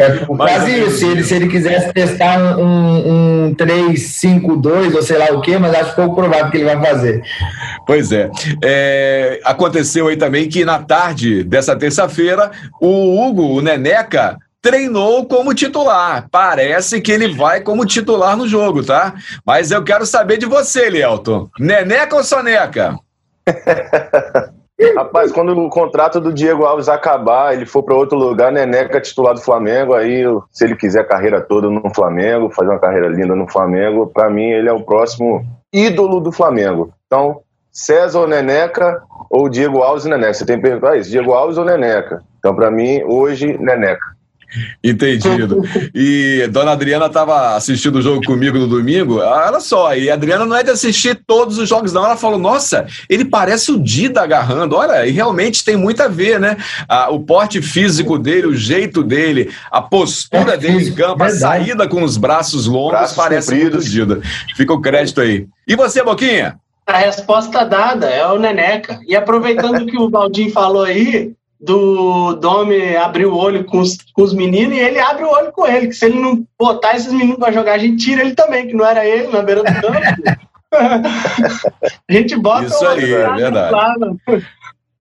É 0.00 0.24
quase 0.24 0.80
isso. 0.80 0.98
Se 0.98 1.06
ele, 1.06 1.22
se 1.22 1.34
ele 1.34 1.48
quisesse 1.48 1.92
testar 1.92 2.58
um, 2.58 2.64
um, 2.64 3.46
um 3.48 3.54
3-5-2 3.54 4.94
ou 4.94 5.02
sei 5.02 5.18
lá 5.18 5.26
o 5.26 5.42
quê, 5.42 5.58
mas 5.58 5.74
acho 5.74 5.94
pouco 5.94 6.14
provável 6.14 6.50
que 6.50 6.56
ele 6.56 6.64
vai 6.64 6.80
fazer. 6.80 7.22
Pois 7.86 8.10
é. 8.10 8.30
é. 8.64 9.40
Aconteceu 9.44 10.08
aí 10.08 10.16
também 10.16 10.48
que 10.48 10.64
na 10.64 10.78
tarde 10.78 11.44
dessa 11.44 11.76
terça-feira, 11.76 12.50
o 12.80 13.20
Hugo, 13.20 13.42
o 13.42 13.60
Neneca, 13.60 14.38
treinou 14.62 15.26
como 15.26 15.54
titular. 15.54 16.28
Parece 16.30 17.00
que 17.00 17.12
ele 17.12 17.34
vai 17.34 17.60
como 17.60 17.86
titular 17.86 18.36
no 18.36 18.46
jogo, 18.46 18.84
tá? 18.84 19.14
Mas 19.44 19.70
eu 19.70 19.82
quero 19.82 20.04
saber 20.04 20.36
de 20.36 20.46
você, 20.46 20.90
Lielton. 20.90 21.48
Neneca 21.58 22.16
ou 22.16 22.24
Soneca? 22.24 22.98
Rapaz, 24.96 25.30
quando 25.30 25.52
o 25.52 25.68
contrato 25.68 26.18
do 26.18 26.32
Diego 26.32 26.64
Alves 26.64 26.88
acabar, 26.88 27.52
ele 27.52 27.66
for 27.66 27.82
para 27.82 27.94
outro 27.94 28.16
lugar, 28.16 28.50
Neneca 28.50 28.96
é 28.96 29.00
titular 29.00 29.34
do 29.34 29.40
Flamengo, 29.40 29.92
aí 29.92 30.24
se 30.50 30.64
ele 30.64 30.74
quiser 30.74 31.00
a 31.00 31.04
carreira 31.04 31.40
toda 31.40 31.68
no 31.68 31.94
Flamengo, 31.94 32.50
fazer 32.50 32.70
uma 32.70 32.78
carreira 32.78 33.08
linda 33.08 33.34
no 33.34 33.46
Flamengo, 33.50 34.06
para 34.06 34.30
mim 34.30 34.44
ele 34.44 34.70
é 34.70 34.72
o 34.72 34.82
próximo 34.82 35.44
ídolo 35.70 36.18
do 36.18 36.32
Flamengo. 36.32 36.94
Então, 37.06 37.42
César 37.70 38.20
ou 38.20 38.26
Neneca, 38.26 39.02
ou 39.30 39.48
Diego 39.50 39.82
Alves 39.82 40.06
e 40.06 40.08
Neneca. 40.08 40.34
Você 40.34 40.46
tem 40.46 40.56
que 40.56 40.62
perguntar 40.62 40.96
isso, 40.96 41.10
Diego 41.10 41.32
Alves 41.32 41.58
ou 41.58 41.64
Neneca? 41.64 42.22
Então, 42.38 42.54
para 42.54 42.70
mim, 42.70 43.02
hoje, 43.04 43.58
Neneca. 43.58 44.19
Entendido. 44.82 45.62
E 45.94 46.48
Dona 46.50 46.72
Adriana 46.72 47.06
estava 47.06 47.54
assistindo 47.56 47.96
o 47.96 48.02
jogo 48.02 48.24
comigo 48.24 48.58
no 48.58 48.66
domingo. 48.66 49.20
Ah, 49.20 49.46
olha 49.48 49.60
só, 49.60 49.94
e 49.94 50.10
a 50.10 50.14
Adriana 50.14 50.44
não 50.44 50.56
é 50.56 50.62
de 50.62 50.70
assistir 50.70 51.20
todos 51.26 51.58
os 51.58 51.68
jogos, 51.68 51.92
não. 51.92 52.04
Ela 52.04 52.16
falou: 52.16 52.38
Nossa, 52.38 52.86
ele 53.08 53.24
parece 53.24 53.70
o 53.70 53.82
Dida 53.82 54.22
agarrando. 54.22 54.76
Olha, 54.76 55.06
e 55.06 55.10
realmente 55.10 55.64
tem 55.64 55.76
muito 55.76 56.02
a 56.02 56.08
ver, 56.08 56.40
né? 56.40 56.56
Ah, 56.88 57.10
o 57.10 57.20
porte 57.20 57.62
físico 57.62 58.18
dele, 58.18 58.46
o 58.46 58.56
jeito 58.56 59.02
dele, 59.02 59.50
a 59.70 59.80
postura 59.80 60.54
é 60.54 60.56
dele 60.56 60.88
em 60.88 60.94
campo, 60.94 61.18
verdade. 61.18 61.44
a 61.44 61.48
saída 61.48 61.88
com 61.88 62.02
os 62.02 62.16
braços 62.16 62.66
longos, 62.66 62.92
braços 62.92 63.16
parece 63.16 63.50
compridos. 63.50 63.84
muito 63.86 63.90
Dida. 63.90 64.20
Fica 64.56 64.72
o 64.72 64.80
crédito 64.80 65.20
aí. 65.20 65.46
E 65.66 65.76
você, 65.76 66.02
Boquinha? 66.02 66.56
A 66.86 66.96
resposta 66.96 67.64
dada 67.64 68.06
é 68.08 68.26
o 68.26 68.38
Neneca. 68.38 69.00
E 69.06 69.14
aproveitando 69.14 69.86
que 69.86 69.96
o 69.96 70.10
Valdir 70.10 70.50
falou 70.52 70.82
aí, 70.82 71.32
do 71.60 72.34
Domi 72.34 72.96
abrir 72.96 73.26
o 73.26 73.36
olho 73.36 73.64
com 73.64 73.80
os, 73.80 73.98
com 74.14 74.22
os 74.22 74.32
meninos 74.32 74.76
e 74.76 74.80
ele 74.80 74.98
abre 74.98 75.24
o 75.24 75.30
olho 75.30 75.52
com 75.52 75.66
ele, 75.66 75.88
que 75.88 75.92
se 75.92 76.06
ele 76.06 76.18
não 76.18 76.46
botar 76.58 76.96
esses 76.96 77.12
meninos 77.12 77.38
para 77.38 77.52
jogar, 77.52 77.74
a 77.74 77.78
gente 77.78 78.02
tira 78.02 78.22
ele 78.22 78.34
também, 78.34 78.66
que 78.66 78.74
não 78.74 78.86
era 78.86 79.04
ele 79.04 79.28
na 79.28 79.42
beira 79.42 79.62
do 79.62 79.72
campo. 79.72 80.00
a 80.72 82.12
gente 82.12 82.36
bota 82.36 82.66
Isso 82.66 82.86
aí, 82.86 83.12
é 83.12 83.30
verdade. 83.34 83.72
Lá, 83.72 83.94
Aí 84.28 84.42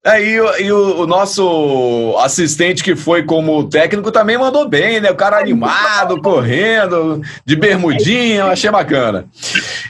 é, 0.10 0.62
e 0.62 0.72
o, 0.72 1.02
o, 1.02 1.08
nosso 1.08 2.16
assistente 2.20 2.84
que 2.84 2.96
foi 2.96 3.24
como 3.24 3.70
técnico 3.70 4.12
também 4.12 4.38
mandou 4.38 4.68
bem, 4.68 5.00
né? 5.00 5.12
O 5.12 5.16
cara 5.16 5.38
animado, 5.38 6.22
correndo, 6.22 7.22
de 7.46 7.56
bermudinha, 7.56 8.46
achei 8.46 8.72
bacana. 8.72 9.26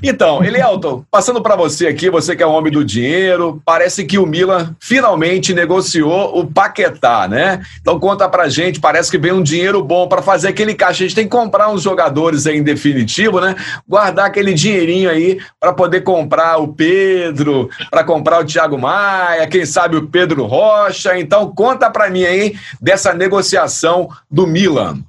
Então, 0.03 0.43
Elielton, 0.43 1.03
passando 1.09 1.41
para 1.41 1.55
você 1.55 1.87
aqui, 1.87 2.09
você 2.09 2.35
que 2.35 2.43
é 2.43 2.47
um 2.47 2.51
homem 2.51 2.71
do 2.71 2.83
dinheiro, 2.83 3.61
parece 3.65 4.05
que 4.05 4.17
o 4.17 4.25
Milan 4.25 4.75
finalmente 4.79 5.53
negociou 5.53 6.37
o 6.37 6.45
Paquetá, 6.45 7.27
né? 7.27 7.61
Então 7.79 7.99
conta 7.99 8.27
pra 8.27 8.49
gente, 8.49 8.79
parece 8.79 9.09
que 9.09 9.17
vem 9.17 9.31
um 9.31 9.43
dinheiro 9.43 9.83
bom 9.83 10.07
para 10.07 10.21
fazer 10.21 10.49
aquele 10.49 10.73
caixa. 10.73 11.03
A 11.03 11.07
gente 11.07 11.15
tem 11.15 11.25
que 11.25 11.31
comprar 11.31 11.69
uns 11.69 11.81
jogadores 11.81 12.45
aí 12.45 12.57
em 12.57 12.63
definitivo, 12.63 13.39
né? 13.39 13.55
Guardar 13.87 14.25
aquele 14.25 14.53
dinheirinho 14.53 15.09
aí 15.09 15.39
para 15.59 15.71
poder 15.71 16.01
comprar 16.01 16.57
o 16.57 16.67
Pedro, 16.67 17.69
para 17.89 18.03
comprar 18.03 18.41
o 18.41 18.45
Thiago 18.45 18.77
Maia, 18.77 19.47
quem 19.47 19.65
sabe 19.65 19.95
o 19.95 20.08
Pedro 20.09 20.45
Rocha. 20.45 21.17
Então, 21.17 21.51
conta 21.53 21.89
para 21.89 22.09
mim 22.09 22.23
aí 22.23 22.55
dessa 22.81 23.13
negociação 23.13 24.09
do 24.29 24.47
Milan. 24.47 24.99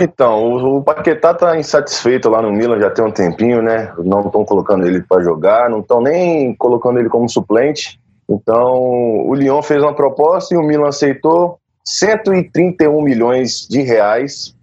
Então, 0.00 0.76
o, 0.76 0.82
Paquetá 0.82 1.34
tá 1.34 1.58
insatisfeito 1.58 2.28
lá 2.28 2.40
no 2.40 2.52
Milan 2.52 2.78
já 2.78 2.90
tem 2.90 3.04
um 3.04 3.10
tempinho, 3.10 3.62
né? 3.62 3.92
Não 3.98 4.26
estão 4.26 4.44
colocando 4.44 4.86
ele 4.86 5.02
para 5.02 5.22
jogar, 5.22 5.68
não 5.68 5.80
estão 5.80 6.00
nem 6.00 6.54
colocando 6.54 6.98
ele 7.00 7.08
como 7.08 7.28
suplente. 7.28 7.98
Então, 8.28 9.26
o 9.26 9.34
Lyon 9.34 9.62
fez 9.62 9.82
uma 9.82 9.94
proposta 9.94 10.54
e 10.54 10.58
o 10.58 10.62
Milan 10.62 10.88
aceitou 10.88 11.58
131 11.84 13.00
milhões 13.02 13.66
de 13.68 13.82
reais 13.82 14.54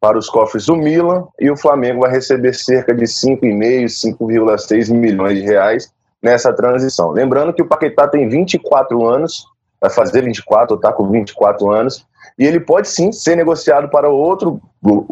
para 0.00 0.18
os 0.18 0.28
cofres 0.28 0.66
do 0.66 0.76
Milan 0.76 1.24
e 1.38 1.48
o 1.48 1.56
Flamengo 1.56 2.00
vai 2.00 2.10
receber 2.10 2.52
cerca 2.54 2.92
de 2.92 3.04
5,5, 3.04 3.84
5,6 4.18 4.92
milhões 4.92 5.38
de 5.38 5.44
reais 5.44 5.92
nessa 6.22 6.52
transição. 6.52 7.10
Lembrando 7.10 7.52
que 7.52 7.62
o 7.62 7.66
Paquetá 7.66 8.06
tem 8.06 8.28
24 8.28 9.04
anos, 9.04 9.46
vai 9.80 9.90
fazer 9.90 10.22
24, 10.22 10.74
ou 10.74 10.76
está 10.76 10.92
com 10.92 11.10
24 11.10 11.70
anos, 11.70 12.06
e 12.38 12.46
ele 12.46 12.60
pode 12.60 12.88
sim 12.88 13.10
ser 13.12 13.36
negociado 13.36 13.88
para 13.88 14.08
outro 14.08 14.60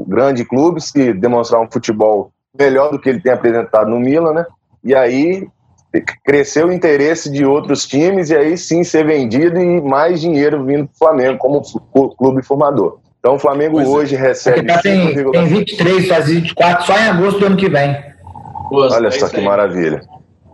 grande 0.06 0.44
clube 0.44 0.80
se 0.80 1.12
demonstrar 1.12 1.60
um 1.60 1.70
futebol 1.70 2.30
melhor 2.58 2.90
do 2.90 2.98
que 2.98 3.08
ele 3.08 3.20
tem 3.20 3.32
apresentado 3.32 3.90
no 3.90 3.98
Milan, 3.98 4.32
né? 4.32 4.46
E 4.82 4.94
aí 4.94 5.46
crescer 6.24 6.64
o 6.64 6.72
interesse 6.72 7.30
de 7.30 7.44
outros 7.44 7.84
times 7.86 8.30
e 8.30 8.36
aí 8.36 8.56
sim 8.56 8.84
ser 8.84 9.04
vendido 9.04 9.58
e 9.58 9.80
mais 9.80 10.20
dinheiro 10.20 10.64
vindo 10.64 10.86
para 10.86 10.94
o 10.94 10.98
Flamengo 10.98 11.38
como 11.38 11.62
clube 12.16 12.42
formador. 12.44 12.98
Então 13.18 13.34
o 13.34 13.38
Flamengo 13.38 13.74
pois 13.74 13.86
é. 13.86 13.90
hoje 13.90 14.16
é. 14.16 14.18
recebe. 14.18 14.80
Tem, 14.82 15.14
tem 15.14 15.46
23, 15.46 16.08
faz 16.08 16.26
24 16.26 16.86
só 16.86 16.96
em 16.96 17.08
agosto 17.08 17.40
do 17.40 17.46
ano 17.46 17.56
que 17.56 17.68
vem. 17.68 17.96
Olha 18.72 19.10
só 19.10 19.28
que 19.28 19.40
maravilha. 19.40 20.00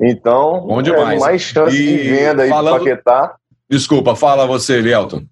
Então, 0.01 0.67
Bom 0.67 0.83
demais. 0.83 1.21
É 1.21 1.25
mais 1.25 1.43
chance 1.43 1.77
e 1.77 1.99
de 1.99 2.11
venda 2.11 2.43
aí 2.43 2.49
falando... 2.49 2.79
Paquetá. 2.79 3.35
Desculpa, 3.69 4.15
fala 4.15 4.47
você, 4.47 4.81
Lielton. 4.81 5.23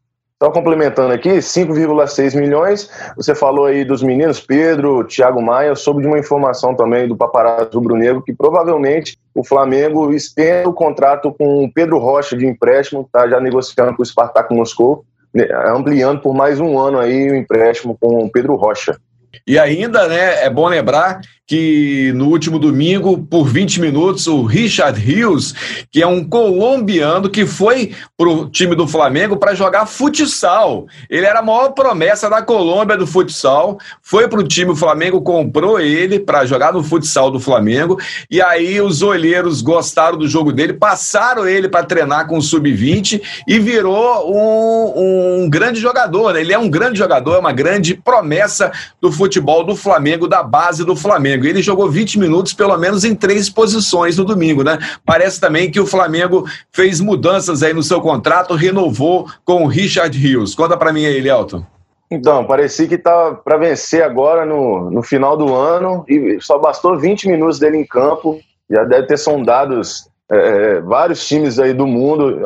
Só 0.43 0.51
complementando 0.51 1.13
aqui, 1.13 1.31
5,6 1.31 2.37
milhões. 2.37 2.91
Você 3.17 3.35
falou 3.35 3.67
aí 3.67 3.85
dos 3.85 4.03
meninos 4.03 4.41
Pedro, 4.41 5.05
Thiago 5.05 5.41
Maia. 5.41 5.69
Eu 5.69 5.77
soube 5.77 6.03
de 6.03 6.09
uma 6.09 6.19
informação 6.19 6.75
também 6.75 7.07
do 7.07 7.17
paparazzo 7.17 7.71
rubro-negro 7.73 8.23
que 8.23 8.35
provavelmente 8.35 9.17
o 9.35 9.45
Flamengo 9.45 10.13
estende 10.13 10.69
o 10.69 10.73
contrato 10.73 11.33
com 11.33 11.65
o 11.65 11.73
Pedro 11.73 11.99
Rocha 11.99 12.37
de 12.37 12.47
empréstimo, 12.47 13.09
tá 13.11 13.29
já 13.29 13.41
negociando 13.41 13.97
com 13.97 14.03
o 14.03 14.07
Spartak 14.07 14.53
Moscou, 14.53 15.05
né, 15.33 15.49
ampliando 15.67 16.21
por 16.21 16.35
mais 16.35 16.61
um 16.61 16.79
ano 16.79 16.99
aí 16.99 17.31
o 17.31 17.37
empréstimo 17.37 17.97
com 17.99 18.25
o 18.25 18.31
Pedro 18.31 18.55
Rocha. 18.55 18.99
E 19.47 19.59
ainda, 19.59 20.09
né, 20.09 20.45
é 20.45 20.51
bom 20.51 20.69
lembrar 20.69 21.21
que 21.47 22.11
no 22.15 22.29
último 22.29 22.59
domingo, 22.59 23.19
por 23.19 23.45
20 23.45 23.81
minutos, 23.81 24.27
o 24.27 24.45
Richard 24.45 24.99
Rios, 24.99 25.55
que 25.91 26.03
é 26.03 26.07
um 26.07 26.25
colombiano 26.25 27.29
que 27.29 27.45
foi 27.45 27.93
para 28.17 28.29
o 28.29 28.49
time 28.49 28.75
do 28.75 28.89
Flamengo 28.89 29.37
para 29.37 29.55
jogar 29.55 29.85
futsal. 29.85 30.87
Ele 31.11 31.27
era 31.27 31.41
a 31.41 31.43
maior 31.43 31.71
promessa 31.73 32.31
da 32.31 32.41
Colômbia 32.41 32.97
do 32.97 33.07
futsal, 33.07 33.79
foi 34.03 34.27
para 34.27 34.41
o 34.41 34.47
time, 34.47 34.71
o 34.71 34.77
Flamengo 34.77 35.21
comprou 35.21 35.79
ele 35.79 36.19
para 36.19 36.47
jogar 36.47 36.73
no 36.73 36.83
futsal 36.83 37.31
do 37.31 37.39
Flamengo, 37.39 37.99
e 38.31 38.41
aí 38.41 38.81
os 38.81 39.03
olheiros 39.03 39.61
gostaram 39.61 40.17
do 40.17 40.27
jogo 40.27 40.51
dele, 40.51 40.73
passaram 40.73 41.47
ele 41.47 41.69
para 41.69 41.85
treinar 41.85 42.27
com 42.27 42.39
o 42.39 42.43
Sub-20 42.43 43.21
e 43.47 43.59
virou 43.59 44.33
um, 44.33 45.43
um 45.43 45.51
grande 45.51 45.79
jogador. 45.79 46.33
Né? 46.33 46.41
Ele 46.41 46.55
é 46.55 46.59
um 46.59 46.71
grande 46.71 46.99
jogador, 46.99 47.35
é 47.35 47.39
uma 47.39 47.53
grande 47.53 47.95
promessa 47.95 48.73
do 48.99 49.13
futebol 49.25 49.65
do 49.65 49.75
Flamengo, 49.75 50.29
da 50.29 50.43
base 50.43 50.85
do 50.85 50.95
Flamengo. 50.95 51.47
Ele 51.47 51.63
jogou 51.63 51.91
20 51.91 52.19
minutos, 52.19 52.53
pelo 52.53 52.77
menos, 52.77 53.05
em 53.05 53.15
três 53.15 53.49
posições 53.49 54.19
no 54.19 54.25
domingo, 54.25 54.63
né? 54.63 54.79
Parece 55.05 55.41
também 55.41 55.71
que 55.71 55.81
o 55.81 55.87
Flamengo 55.87 56.45
fez 56.71 57.01
mudanças 57.01 57.63
aí 57.63 57.73
no 57.73 57.83
seu 57.83 58.03
contrato, 58.03 58.55
renovou 58.55 59.27
com 59.43 59.65
o 59.65 59.67
Richard 59.67 60.17
Rios. 60.19 60.55
Conta 60.55 60.77
para 60.77 60.93
mim 60.93 61.07
aí, 61.07 61.21
Lielton. 61.21 61.65
Então, 62.11 62.45
parecia 62.45 62.87
que 62.87 62.99
tá 62.99 63.35
para 63.35 63.57
vencer 63.57 64.03
agora 64.03 64.45
no, 64.45 64.91
no 64.91 65.03
final 65.03 65.39
do 65.39 65.55
ano 65.55 66.05
e 66.07 66.39
só 66.41 66.59
bastou 66.59 66.99
20 66.99 67.27
minutos 67.29 67.59
dele 67.59 67.79
em 67.79 67.87
campo. 67.87 68.39
Já 68.71 68.85
deve 68.85 69.07
ter 69.07 69.17
sondados 69.17 70.07
é, 70.31 70.37
é 70.37 70.81
vários 70.83 71.27
times 71.27 71.59
aí 71.59 71.73
do 71.73 71.87
mundo 71.87 72.43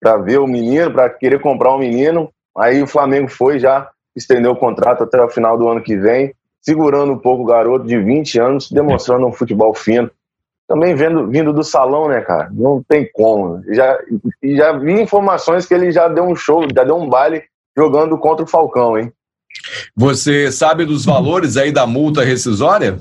para 0.00 0.16
ver 0.18 0.38
o 0.38 0.46
menino, 0.46 0.92
para 0.92 1.10
querer 1.10 1.40
comprar 1.40 1.72
o 1.72 1.78
menino. 1.78 2.30
Aí 2.56 2.80
o 2.80 2.86
Flamengo 2.86 3.28
foi 3.28 3.58
já 3.58 3.90
estendeu 4.16 4.52
o 4.52 4.56
contrato 4.56 5.02
até 5.02 5.22
o 5.22 5.28
final 5.28 5.58
do 5.58 5.68
ano 5.68 5.82
que 5.82 5.96
vem 5.96 6.34
segurando 6.64 7.12
um 7.12 7.18
pouco 7.18 7.42
o 7.42 7.46
garoto 7.46 7.86
de 7.86 7.98
20 7.98 8.40
anos, 8.40 8.70
demonstrando 8.70 9.26
um 9.26 9.32
futebol 9.32 9.74
fino. 9.74 10.10
Também 10.66 10.94
vendo, 10.94 11.28
vindo 11.28 11.52
do 11.52 11.62
salão, 11.62 12.08
né, 12.08 12.22
cara? 12.22 12.48
Não 12.50 12.82
tem 12.88 13.06
como. 13.12 13.62
Já, 13.68 13.98
já 14.42 14.72
vi 14.72 14.98
informações 14.98 15.66
que 15.66 15.74
ele 15.74 15.92
já 15.92 16.08
deu 16.08 16.24
um 16.24 16.34
show, 16.34 16.66
já 16.74 16.82
deu 16.82 16.96
um 16.96 17.06
baile 17.06 17.42
jogando 17.76 18.16
contra 18.16 18.44
o 18.44 18.48
Falcão, 18.48 18.98
hein? 18.98 19.12
Você 19.94 20.50
sabe 20.50 20.86
dos 20.86 21.04
valores 21.04 21.58
aí 21.58 21.70
da 21.70 21.86
multa 21.86 22.24
rescisória? 22.24 22.98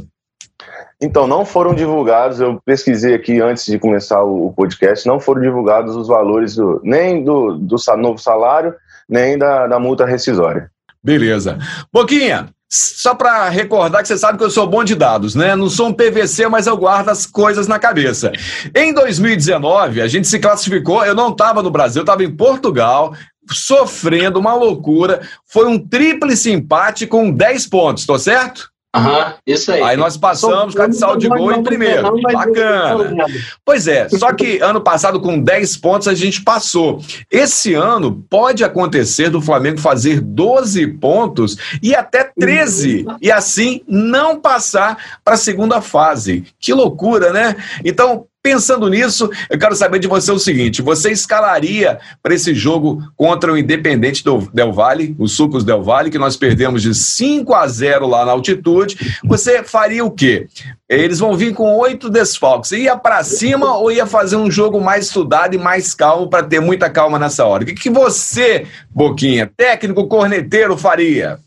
Então, 1.02 1.26
não 1.26 1.46
foram 1.46 1.74
divulgados, 1.74 2.42
eu 2.42 2.62
pesquisei 2.66 3.14
aqui 3.14 3.42
antes 3.42 3.66
de 3.66 3.80
começar 3.80 4.24
o, 4.24 4.54
podcast, 4.54 5.08
não 5.08 5.20
foram 5.20 5.42
divulgados 5.42 5.96
os 5.96 6.08
valores 6.08 6.56
do, 6.56 6.82
nem 6.84 7.24
do, 7.24 7.58
do 7.58 7.76
novo 7.98 8.18
salário, 8.18 8.76
nem 9.08 9.38
da, 9.38 9.68
da 9.68 9.80
multa 9.80 10.06
rescisória. 10.06 10.70
Beleza. 11.04 11.58
Boquinha, 11.92 12.50
só 12.70 13.14
para 13.14 13.50
recordar 13.50 14.02
que 14.02 14.08
você 14.08 14.18
sabe 14.18 14.38
que 14.38 14.44
eu 14.44 14.50
sou 14.50 14.66
bom 14.66 14.84
de 14.84 14.96
dados, 14.96 15.36
né? 15.36 15.56
Não 15.56 15.70
sou 15.70 15.90
um 15.90 15.94
PVC, 15.94 16.48
mas 16.48 16.66
eu 16.66 16.76
guardo 16.76 17.10
as 17.10 17.26
coisas 17.26 17.68
na 17.68 17.78
cabeça. 17.78 18.32
Em 18.76 18.92
2019, 18.94 20.02
a 20.02 20.08
gente 20.08 20.28
se 20.28 20.40
classificou, 20.40 21.06
eu 21.06 21.14
não 21.14 21.30
estava 21.30 21.62
no 21.62 21.70
Brasil, 21.70 22.00
eu 22.00 22.04
estava 22.04 22.24
em 22.24 22.36
Portugal, 22.36 23.14
sofrendo 23.52 24.40
uma 24.40 24.56
loucura. 24.56 25.22
Foi 25.46 25.68
um 25.68 25.78
tríplice 25.78 26.52
empate 26.52 27.06
com 27.06 27.32
10 27.32 27.68
pontos, 27.68 28.06
tô 28.08 28.18
certo? 28.18 28.73
Aham, 28.96 29.34
isso 29.46 29.72
aí. 29.72 29.82
Aí 29.82 29.98
nós 29.98 30.16
passamos 30.18 30.76
de 30.76 30.94
saldo 30.96 31.20
de 31.20 31.28
gol 31.28 31.52
em 31.52 31.64
primeiro. 31.64 32.22
Bacana. 32.22 33.26
Pois 33.66 33.88
é, 33.88 34.08
só 34.10 34.32
que 34.34 34.60
ano 34.60 34.82
passado 34.82 35.20
com 35.20 35.40
10 35.40 35.78
pontos 35.78 36.08
a 36.08 36.14
gente 36.14 36.44
passou. 36.44 37.02
Esse 37.32 37.74
ano 37.74 38.24
pode 38.30 38.64
acontecer 38.64 39.30
do 39.30 39.42
Flamengo 39.42 39.80
fazer 39.80 40.22
12 40.22 40.86
pontos 40.88 41.58
e 41.82 41.96
até 41.96 42.24
13 42.24 43.06
e 43.20 43.32
assim 43.32 43.82
não 43.88 44.40
passar 44.40 44.98
para 45.24 45.34
a 45.34 45.38
segunda 45.38 45.82
fase. 45.82 46.44
Que 46.60 46.72
loucura, 46.72 47.34
né? 47.34 47.56
Então, 47.84 48.28
Pensando 48.44 48.90
nisso, 48.90 49.30
eu 49.50 49.58
quero 49.58 49.74
saber 49.74 50.00
de 50.00 50.08
você 50.08 50.30
o 50.30 50.38
seguinte: 50.38 50.82
você 50.82 51.10
escalaria 51.10 51.98
para 52.22 52.34
esse 52.34 52.54
jogo 52.54 53.02
contra 53.16 53.54
o 53.54 53.58
Independente 53.58 54.22
do 54.22 54.40
Del 54.54 54.74
Valle, 54.74 55.16
o 55.18 55.30
Sucos 55.30 55.64
Del 55.64 55.82
Valle, 55.82 56.12
que 56.12 56.20
nós 56.20 56.36
perdemos 56.36 56.82
de 56.82 56.94
5 56.94 57.54
a 57.54 57.66
0 57.66 58.06
lá 58.06 58.26
na 58.26 58.34
altitude? 58.34 59.18
Você 59.24 59.64
faria 59.64 60.04
o 60.04 60.12
quê? 60.12 60.48
Eles 60.90 61.20
vão 61.20 61.38
vir 61.38 61.54
com 61.54 61.74
oito 61.78 62.10
desfalques. 62.10 62.74
Ia 62.74 62.98
para 62.98 63.24
cima 63.24 63.78
ou 63.78 63.90
ia 63.90 64.06
fazer 64.06 64.36
um 64.36 64.52
jogo 64.52 64.82
mais 64.82 65.06
estudado 65.06 65.56
e 65.56 65.58
mais 65.58 65.94
calmo 65.94 66.30
para 66.30 66.44
ter 66.44 66.60
muita 66.60 66.90
calma 66.90 67.18
nessa 67.18 67.46
hora? 67.46 67.64
O 67.64 67.66
que, 67.66 67.74
que 67.74 67.90
você, 67.90 68.68
Boquinha, 68.90 69.50
técnico 69.56 70.06
corneteiro, 70.10 70.78
faria? 70.78 71.40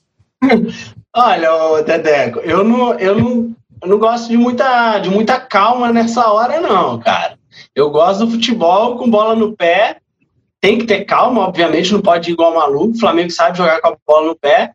Olha, 1.15 1.83
Dedeco, 1.83 2.41
eu 2.41 2.65
não, 2.65 2.95
eu 2.99 3.19
não 3.19 3.57
eu 3.83 3.88
não 3.88 3.99
gosto 3.99 4.28
de 4.28 4.37
muita, 4.37 4.99
de 4.99 5.11
muita 5.11 5.38
calma 5.38 5.92
nessa 5.92 6.30
hora, 6.30 6.61
não, 6.61 6.99
cara. 6.99 7.38
Eu 7.75 7.90
gosto 7.90 8.25
do 8.25 8.33
futebol 8.33 8.97
com 8.97 9.11
bola 9.11 9.35
no 9.35 9.56
pé. 9.56 9.99
Tem 10.61 10.78
que 10.78 10.87
ter 10.87 11.04
calma, 11.04 11.42
obviamente, 11.42 11.92
não 11.92 12.00
pode 12.00 12.30
ir 12.30 12.33
igual 12.33 12.54
maluco. 12.54 12.97
O 12.97 12.99
Flamengo 12.99 13.30
sabe 13.30 13.59
jogar 13.59 13.80
com 13.80 13.88
a 13.88 13.97
bola 14.06 14.28
no 14.28 14.37
pé. 14.37 14.73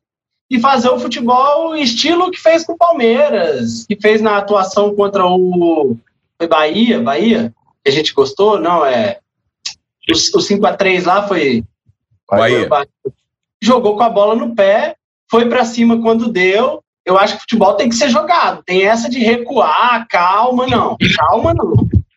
E 0.49 0.59
fazer 0.59 0.89
o 0.89 0.99
futebol 0.99 1.75
estilo 1.75 2.29
que 2.29 2.39
fez 2.39 2.65
com 2.65 2.73
o 2.73 2.77
Palmeiras, 2.77 3.85
que 3.87 3.97
fez 3.99 4.21
na 4.21 4.37
atuação 4.37 4.93
contra 4.95 5.25
o. 5.25 5.97
Foi 6.37 6.47
Bahia? 6.47 7.01
Bahia? 7.01 7.53
Que 7.83 7.89
a 7.89 7.93
gente 7.93 8.13
gostou? 8.13 8.59
Não, 8.59 8.85
é. 8.85 9.19
O, 10.09 10.13
o 10.13 10.41
5x3 10.41 11.05
lá 11.05 11.27
foi. 11.27 11.63
Bahia. 12.29 12.67
Bahia. 12.67 12.89
Jogou 13.61 13.95
com 13.95 14.03
a 14.03 14.09
bola 14.09 14.35
no 14.35 14.55
pé, 14.55 14.95
foi 15.29 15.47
para 15.47 15.63
cima 15.63 16.01
quando 16.01 16.31
deu, 16.31 16.83
eu 17.05 17.17
acho 17.17 17.35
que 17.35 17.41
futebol 17.41 17.73
tem 17.75 17.89
que 17.89 17.95
ser 17.95 18.09
jogado. 18.09 18.63
Tem 18.63 18.83
essa 18.83 19.09
de 19.09 19.19
recuar, 19.19 20.07
calma, 20.07 20.67
não. 20.67 20.97
Calma, 21.17 21.53
não. 21.53 21.73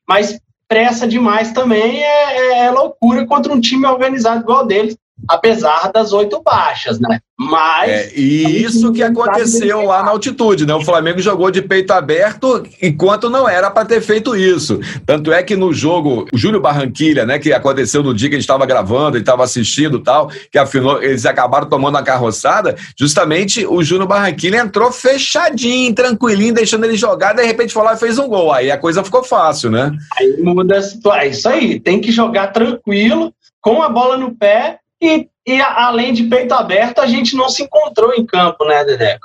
Mas 0.07 0.39
pressa 0.69 1.07
demais 1.07 1.53
também 1.53 2.03
é, 2.03 2.37
é, 2.37 2.59
é 2.67 2.71
loucura 2.71 3.27
contra 3.27 3.53
um 3.53 3.61
time 3.61 3.87
organizado 3.87 4.43
igual 4.43 4.67
deles 4.67 4.97
apesar 5.29 5.91
das 5.93 6.13
oito 6.13 6.43
baixas, 6.43 6.99
né? 6.99 7.21
Mas. 7.39 7.91
É, 7.91 8.13
e 8.15 8.63
isso 8.63 8.93
que 8.93 9.03
aconteceu 9.03 9.83
lá 9.83 10.03
na 10.03 10.11
altitude, 10.11 10.67
né? 10.67 10.75
O 10.75 10.85
Flamengo 10.85 11.21
jogou 11.21 11.51
de 11.51 11.63
peito 11.63 11.93
aberto 11.93 12.65
enquanto 12.81 13.29
não 13.29 13.49
era 13.49 13.71
para 13.71 13.85
ter 13.85 14.01
feito 14.01 14.37
isso. 14.37 14.81
Tanto 15.05 15.33
é 15.33 15.43
que 15.43 15.57
no 15.57 15.73
jogo, 15.73 16.27
o 16.33 16.39
Júlio 16.39 16.61
Barranquilha, 16.61 17.27
né, 17.27 17.39
que 17.39 17.53
aconteceu 17.53 18.03
no 18.03 18.15
dia 18.15 18.29
que 18.29 18.37
a 18.37 18.39
gente 18.39 18.45
estava 18.45 18.67
gravando, 18.67 19.17
ele 19.17 19.23
estava 19.23 19.43
assistindo 19.43 19.99
tal, 19.99 20.31
que 20.51 20.59
afinal 20.59 21.03
eles 21.03 21.27
acabaram 21.27 21.69
tomando 21.69 21.99
a 21.99 22.03
carroçada, 22.03 22.77
justamente 22.99 23.67
o 23.67 23.83
Júlio 23.83 24.07
Barranquilha 24.07 24.59
entrou 24.59 24.93
fechadinho, 24.93 25.95
tranquilinho, 25.95 26.55
deixando 26.55 26.85
ele 26.85 26.97
jogar, 26.97 27.33
de 27.33 27.45
repente 27.45 27.73
foi 27.73 27.83
lá 27.83 27.95
e 27.95 27.99
fez 27.99 28.19
um 28.19 28.29
gol. 28.29 28.53
Aí 28.53 28.71
a 28.71 28.79
coisa 28.79 29.03
ficou 29.03 29.25
fácil, 29.25 29.71
né? 29.71 29.93
Aí 30.19 30.41
muda 30.41 30.79
a 30.79 30.83
situação. 30.83 31.21
É 31.21 31.27
isso 31.27 31.49
aí, 31.49 31.81
tem 31.81 32.01
que 32.01 32.13
jogar 32.13 32.49
tranquilo, 32.49 33.33
com 33.61 33.83
a 33.83 33.89
bola 33.89 34.17
no 34.17 34.35
pé 34.35 34.79
e, 35.05 35.29
e 35.47 35.61
além 35.61 36.13
de 36.13 36.25
peito 36.25 36.53
aberto, 36.55 37.01
a 37.01 37.07
gente 37.07 37.37
não 37.37 37.49
se 37.49 37.63
encontrou 37.63 38.13
em 38.15 38.25
campo, 38.25 38.65
né, 38.65 38.85
Dedé? 38.85 39.19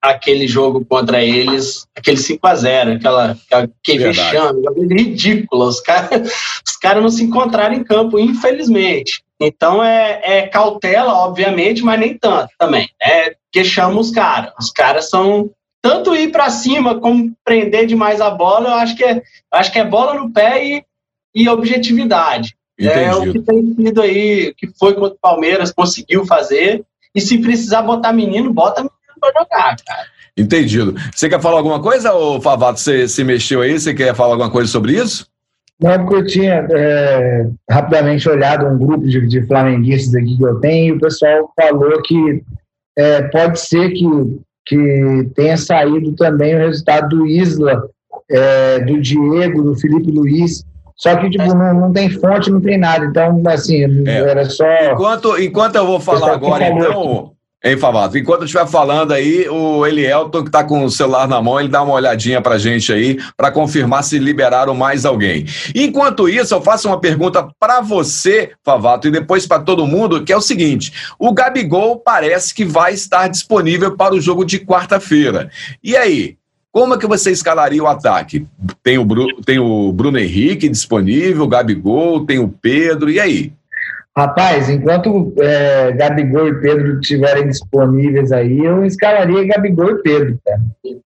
Aquele 0.00 0.46
jogo 0.46 0.84
contra 0.84 1.22
eles, 1.22 1.86
aquele 1.96 2.16
5x0, 2.16 2.96
aquela, 2.96 3.36
que 3.82 3.98
vexame, 3.98 4.62
ridícula. 4.88 5.66
Os 5.66 5.80
caras 5.80 6.32
os 6.66 6.76
cara 6.76 7.00
não 7.00 7.10
se 7.10 7.24
encontraram 7.24 7.74
em 7.74 7.82
campo, 7.82 8.18
infelizmente. 8.18 9.22
Então 9.40 9.82
é, 9.82 10.20
é 10.22 10.46
cautela, 10.46 11.12
obviamente, 11.12 11.82
mas 11.82 11.98
nem 11.98 12.16
tanto 12.16 12.50
também. 12.58 12.88
É 13.00 13.34
que 13.52 13.64
chama 13.64 14.00
os 14.00 14.10
caras. 14.10 14.52
Os 14.58 14.70
caras 14.70 15.08
são 15.08 15.50
tanto 15.82 16.14
ir 16.14 16.30
para 16.30 16.50
cima 16.50 17.00
como 17.00 17.32
prender 17.44 17.86
demais 17.86 18.20
a 18.20 18.30
bola. 18.30 18.68
Eu 18.68 18.74
acho 18.74 18.96
que 18.96 19.04
é, 19.04 19.22
acho 19.52 19.72
que 19.72 19.78
é 19.78 19.84
bola 19.84 20.14
no 20.14 20.32
pé 20.32 20.64
e, 20.64 20.84
e 21.34 21.48
objetividade. 21.48 22.56
Entendi. 22.78 23.04
É 23.04 23.14
o 23.14 23.32
que 23.32 23.40
tem 23.40 23.74
sido 23.74 24.00
aí, 24.00 24.54
que 24.56 24.68
foi 24.78 24.94
contra 24.94 25.14
o 25.14 25.18
Palmeiras, 25.20 25.72
conseguiu 25.72 26.24
fazer. 26.24 26.84
E 27.14 27.20
se 27.20 27.38
precisar 27.38 27.82
botar 27.82 28.12
menino, 28.12 28.52
bota 28.52 28.82
menino 28.82 28.94
para 29.20 29.32
jogar, 29.32 29.76
cara. 29.84 30.06
Entendido. 30.36 30.94
Você 31.12 31.28
quer 31.28 31.40
falar 31.40 31.56
alguma 31.56 31.82
coisa, 31.82 32.12
ou 32.12 32.40
Favato? 32.40 32.78
Você 32.78 33.08
se 33.08 33.24
mexeu 33.24 33.60
aí? 33.60 33.78
Você 33.78 33.92
quer 33.92 34.14
falar 34.14 34.34
alguma 34.34 34.50
coisa 34.50 34.70
sobre 34.70 34.92
isso? 34.92 35.26
Não, 35.80 35.96
porque 35.98 36.14
eu 36.14 36.26
tinha 36.26 36.66
é, 36.70 37.48
rapidamente 37.70 38.28
olhado 38.28 38.66
um 38.66 38.78
grupo 38.78 39.06
de, 39.06 39.26
de, 39.26 39.46
flamenguistas 39.46 40.14
aqui 40.14 40.36
que 40.36 40.44
eu 40.44 40.60
tenho 40.60 40.94
e 40.94 40.96
o 40.96 41.00
pessoal 41.00 41.52
falou 41.56 42.02
que 42.02 42.42
é, 42.96 43.22
pode 43.22 43.60
ser 43.60 43.90
que, 43.90 44.04
que 44.66 45.30
tenha 45.36 45.56
saído 45.56 46.14
também 46.16 46.54
o 46.54 46.58
resultado 46.58 47.08
do 47.16 47.26
Isla, 47.26 47.88
é, 48.28 48.80
do 48.80 49.00
Diego, 49.00 49.62
do 49.62 49.76
Felipe 49.76 50.10
Luiz, 50.10 50.64
só 50.98 51.14
que, 51.16 51.30
tipo, 51.30 51.54
não, 51.54 51.72
não 51.74 51.92
tem 51.92 52.10
fonte, 52.10 52.50
não 52.50 52.60
tem 52.60 52.76
nada. 52.76 53.04
Então, 53.06 53.40
assim, 53.46 53.84
é. 54.06 54.18
era 54.18 54.44
só. 54.50 54.64
Enquanto, 54.92 55.40
enquanto 55.40 55.76
eu 55.76 55.86
vou 55.86 56.00
falar 56.00 56.32
agora, 56.32 56.68
então. 56.68 57.32
Hein, 57.64 57.76
Favato? 57.76 58.16
Enquanto 58.16 58.40
eu 58.40 58.44
estiver 58.44 58.68
falando 58.68 59.10
aí, 59.10 59.48
o 59.48 59.84
Elielton, 59.84 60.42
que 60.42 60.48
está 60.48 60.62
com 60.62 60.84
o 60.84 60.90
celular 60.90 61.26
na 61.26 61.42
mão, 61.42 61.58
ele 61.58 61.68
dá 61.68 61.82
uma 61.82 61.94
olhadinha 61.94 62.40
para 62.40 62.56
gente 62.56 62.92
aí, 62.92 63.18
para 63.36 63.50
confirmar 63.50 64.04
se 64.04 64.16
liberaram 64.16 64.76
mais 64.76 65.04
alguém. 65.04 65.44
Enquanto 65.74 66.28
isso, 66.28 66.54
eu 66.54 66.62
faço 66.62 66.86
uma 66.86 67.00
pergunta 67.00 67.48
para 67.58 67.80
você, 67.80 68.52
Favato, 68.64 69.08
e 69.08 69.10
depois 69.10 69.44
para 69.44 69.62
todo 69.62 69.88
mundo, 69.88 70.22
que 70.22 70.32
é 70.32 70.36
o 70.36 70.40
seguinte: 70.40 70.92
o 71.18 71.32
Gabigol 71.32 71.98
parece 71.98 72.54
que 72.54 72.64
vai 72.64 72.94
estar 72.94 73.26
disponível 73.26 73.96
para 73.96 74.14
o 74.14 74.20
jogo 74.20 74.44
de 74.44 74.60
quarta-feira. 74.60 75.50
E 75.82 75.96
aí, 75.96 76.37
como 76.72 76.94
é 76.94 76.98
que 76.98 77.06
você 77.06 77.30
escalaria 77.30 77.82
o 77.82 77.86
ataque? 77.86 78.46
Tem 78.82 78.98
o, 78.98 79.04
Bru, 79.04 79.26
tem 79.44 79.58
o 79.58 79.92
Bruno 79.92 80.18
Henrique 80.18 80.68
disponível, 80.68 81.44
o 81.44 81.48
Gabigol, 81.48 82.24
tem 82.24 82.38
o 82.38 82.48
Pedro, 82.48 83.10
e 83.10 83.18
aí? 83.18 83.52
Rapaz, 84.16 84.68
enquanto 84.68 85.32
é, 85.38 85.92
Gabigol 85.92 86.48
e 86.48 86.60
Pedro 86.60 86.98
estiverem 87.00 87.46
disponíveis 87.46 88.32
aí, 88.32 88.58
eu 88.58 88.84
escalaria 88.84 89.46
Gabigol 89.46 89.90
e 89.92 90.02
Pedro. 90.02 90.38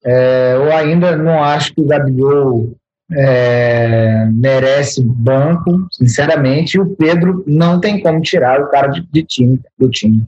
É, 0.06 0.54
eu 0.56 0.72
ainda 0.72 1.18
não 1.18 1.44
acho 1.44 1.76
que 1.76 1.82
o 1.82 1.88
Gabigol 1.88 2.74
é, 3.12 4.26
merece 4.32 5.04
banco, 5.04 5.88
sinceramente, 5.92 6.78
e 6.78 6.80
o 6.80 6.96
Pedro 6.96 7.44
não 7.46 7.82
tem 7.82 8.02
como 8.02 8.22
tirar 8.22 8.62
o 8.62 8.70
cara 8.70 8.88
de, 8.88 9.06
de 9.12 9.24
time, 9.24 9.60
do 9.78 9.90
time. 9.90 10.24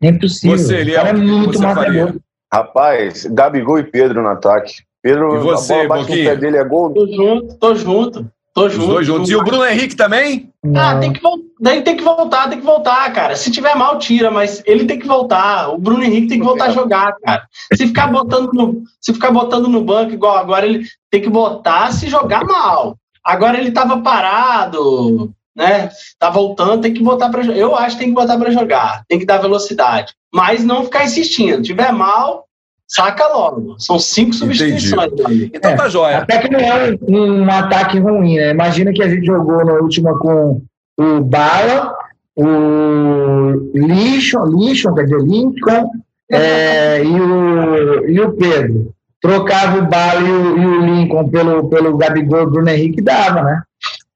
É 0.00 0.08
impossível. 0.08 0.56
Você, 0.56 0.76
ele 0.76 0.94
é, 0.94 1.00
é 1.00 1.12
muito 1.12 1.60
matador. 1.60 2.14
Rapaz, 2.52 3.26
Gabigol 3.26 3.78
e 3.78 3.84
Pedro 3.84 4.22
no 4.22 4.28
ataque. 4.28 4.82
Pedro, 5.02 5.36
e 5.36 5.38
você, 5.38 5.72
a 5.72 5.76
bola 5.88 5.88
bate 6.00 6.10
no 6.10 6.24
pé 6.24 6.36
dele, 6.36 6.56
é 6.58 6.64
gol. 6.64 6.92
Tô 6.92 7.06
junto, 7.06 7.54
tô 7.56 7.74
junto. 7.74 8.30
Tô 8.52 8.66
Os 8.66 8.72
junto. 8.72 8.86
dois 8.88 9.06
juntos. 9.06 9.30
E 9.30 9.36
o 9.36 9.44
Bruno 9.44 9.64
Henrique 9.64 9.94
também? 9.94 10.52
Ah, 10.74 10.98
tem 10.98 11.12
que, 11.12 11.20
daí 11.60 11.82
tem 11.82 11.96
que 11.96 12.02
voltar, 12.02 12.48
tem 12.48 12.58
que 12.58 12.66
voltar, 12.66 13.10
cara. 13.12 13.36
Se 13.36 13.50
tiver 13.50 13.76
mal, 13.76 13.98
tira, 13.98 14.30
mas 14.30 14.60
ele 14.66 14.84
tem 14.84 14.98
que 14.98 15.06
voltar. 15.06 15.72
O 15.72 15.78
Bruno 15.78 16.02
Henrique 16.02 16.26
tem 16.26 16.40
que 16.40 16.44
voltar 16.44 16.66
a 16.66 16.70
jogar, 16.70 17.14
cara. 17.24 17.46
Se 17.74 17.86
ficar 17.86 18.08
botando 18.08 18.52
no, 18.52 18.82
se 19.00 19.14
ficar 19.14 19.30
botando 19.30 19.68
no 19.68 19.82
banco 19.84 20.12
igual 20.12 20.36
agora, 20.36 20.66
ele 20.66 20.84
tem 21.10 21.22
que 21.22 21.30
botar 21.30 21.92
se 21.92 22.08
jogar 22.08 22.44
mal. 22.44 22.96
Agora 23.24 23.56
ele 23.56 23.70
tava 23.70 24.00
parado, 24.00 25.30
né? 25.60 25.90
Tá 26.18 26.30
voltando, 26.30 26.80
tem 26.80 26.94
que 26.94 27.02
botar 27.02 27.28
para 27.28 27.44
Eu 27.44 27.76
acho 27.76 27.96
que 27.96 28.02
tem 28.02 28.08
que 28.08 28.14
botar 28.14 28.38
para 28.38 28.50
jogar, 28.50 29.04
tem 29.06 29.18
que 29.18 29.26
dar 29.26 29.38
velocidade, 29.38 30.14
mas 30.32 30.64
não 30.64 30.84
ficar 30.84 31.04
insistindo. 31.04 31.56
Se 31.56 31.62
tiver 31.62 31.92
mal, 31.92 32.46
saca 32.88 33.28
logo. 33.28 33.76
São 33.78 33.98
cinco 33.98 34.32
substituições. 34.32 35.12
Então 35.52 35.76
tá 35.76 35.88
jóia. 35.88 36.18
Até 36.18 36.38
que 36.38 36.50
não 36.50 36.58
é 36.58 36.96
um, 37.06 37.42
um, 37.42 37.50
ataque 37.50 37.98
ruim, 37.98 38.36
né? 38.36 38.50
Imagina 38.50 38.92
que 38.92 39.02
a 39.02 39.08
gente 39.08 39.26
jogou 39.26 39.64
na 39.64 39.74
última 39.74 40.18
com 40.18 40.62
o 40.98 41.20
Bala, 41.20 41.94
o 42.34 43.70
Lixo, 43.74 44.38
Lixo, 44.46 44.94
quer 44.94 45.04
dizer, 45.04 45.20
Lincoln, 45.20 45.90
é, 46.32 47.04
e, 47.04 47.20
o, 47.20 48.08
e 48.08 48.20
o 48.20 48.32
Pedro. 48.32 48.94
Trocava 49.20 49.78
o 49.78 49.86
Bala 49.86 50.20
e 50.20 50.32
o, 50.32 50.58
e 50.58 50.66
o 50.66 50.86
Lincoln 50.86 51.28
pelo, 51.28 51.68
pelo 51.68 51.98
Gabigol 51.98 52.50
Bruno 52.50 52.70
Henrique, 52.70 53.02
dava, 53.02 53.42
né? 53.42 53.62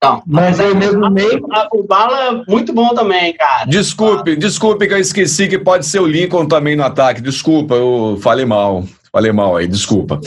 Então, 0.05 0.23
mas 0.27 0.61
aí 0.61 0.75
mesmo 0.75 1.11
meio. 1.11 1.41
O 1.73 1.83
Bala 1.83 2.43
muito 2.47 2.73
bom 2.73 2.95
também, 2.95 3.33
cara. 3.35 3.65
Desculpe, 3.65 4.37
desculpe 4.37 4.87
que 4.87 4.95
eu 4.95 4.99
esqueci 4.99 5.49
que 5.49 5.59
pode 5.59 5.87
ser 5.87 6.01
o 6.01 6.07
Lincoln 6.07 6.47
também 6.47 6.77
no 6.77 6.85
ataque. 6.85 7.21
Desculpa, 7.21 7.75
eu 7.75 8.19
falei 8.23 8.45
mal. 8.45 8.85
Falei 9.11 9.31
mal 9.31 9.57
aí, 9.57 9.69
desculpa. 9.69 10.21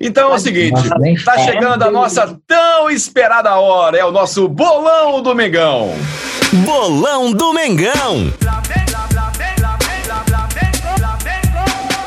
Então 0.00 0.32
é 0.32 0.34
o 0.34 0.38
seguinte, 0.38 0.80
tá 1.24 1.38
chegando 1.38 1.84
a 1.84 1.90
nossa 1.92 2.36
tão 2.44 2.90
esperada 2.90 3.54
hora, 3.54 3.96
é 3.96 4.04
o 4.04 4.10
nosso 4.10 4.48
bolão 4.48 5.22
do 5.22 5.32
Mengão. 5.32 5.94
Bolão 6.52 7.32
do 7.32 7.52
Mengão. 7.52 8.32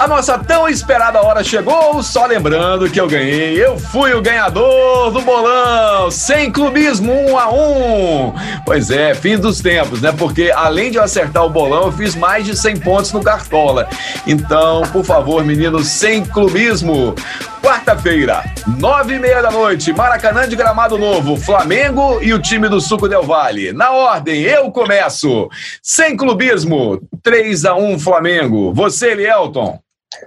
A 0.06 0.08
nossa 0.08 0.38
tão 0.38 0.70
esperada 0.70 1.20
hora 1.20 1.44
chegou, 1.44 2.04
só 2.04 2.28
lembrando 2.28 2.88
que 2.88 3.02
eu 3.02 3.08
ganhei. 3.08 3.60
Eu 3.60 3.80
fui 3.80 4.14
o 4.14 4.22
ganhador 4.22 5.10
do 5.10 5.20
bolão, 5.20 6.12
sem 6.12 6.52
clubismo, 6.52 7.12
um 7.12 7.36
a 7.36 7.52
um. 7.52 8.32
Pois 8.64 8.92
é, 8.92 9.16
fim 9.16 9.36
dos 9.36 9.62
tempos, 9.62 10.04
né? 10.04 10.12
Porque 10.16 10.54
além 10.56 10.92
de 10.92 10.98
eu 10.98 11.04
acertar 11.04 11.44
o 11.44 11.50
bolão, 11.50 11.86
eu 11.86 11.92
fiz 11.92 12.14
mais 12.14 12.46
de 12.46 12.56
100 12.56 12.82
pontos 12.82 13.12
no 13.14 13.24
Cartola. 13.24 13.90
Então, 14.28 14.84
por 14.94 15.04
favor, 15.04 15.44
meninos, 15.44 15.88
sem 15.88 16.24
clubismo. 16.24 17.16
Quarta-feira, 17.64 18.44
nove 18.78 19.16
e 19.16 19.20
meia 19.20 19.42
da 19.42 19.50
noite, 19.50 19.92
Maracanã 19.92 20.48
de 20.48 20.56
Gramado 20.56 21.00
Novo, 21.00 21.36
Flamengo 21.36 22.22
e 22.22 22.32
o 22.32 22.40
time 22.40 22.70
do 22.70 22.80
Suco 22.80 23.10
Del 23.10 23.24
Vale. 23.24 23.74
Na 23.74 23.90
ordem, 23.90 24.44
eu 24.44 24.70
começo. 24.70 25.50
Sem 25.82 26.16
clubismo, 26.16 27.02
3 27.24 27.66
a 27.66 27.74
1 27.74 27.98
Flamengo. 27.98 28.72
Você, 28.72 29.14
Elielton. 29.14 29.84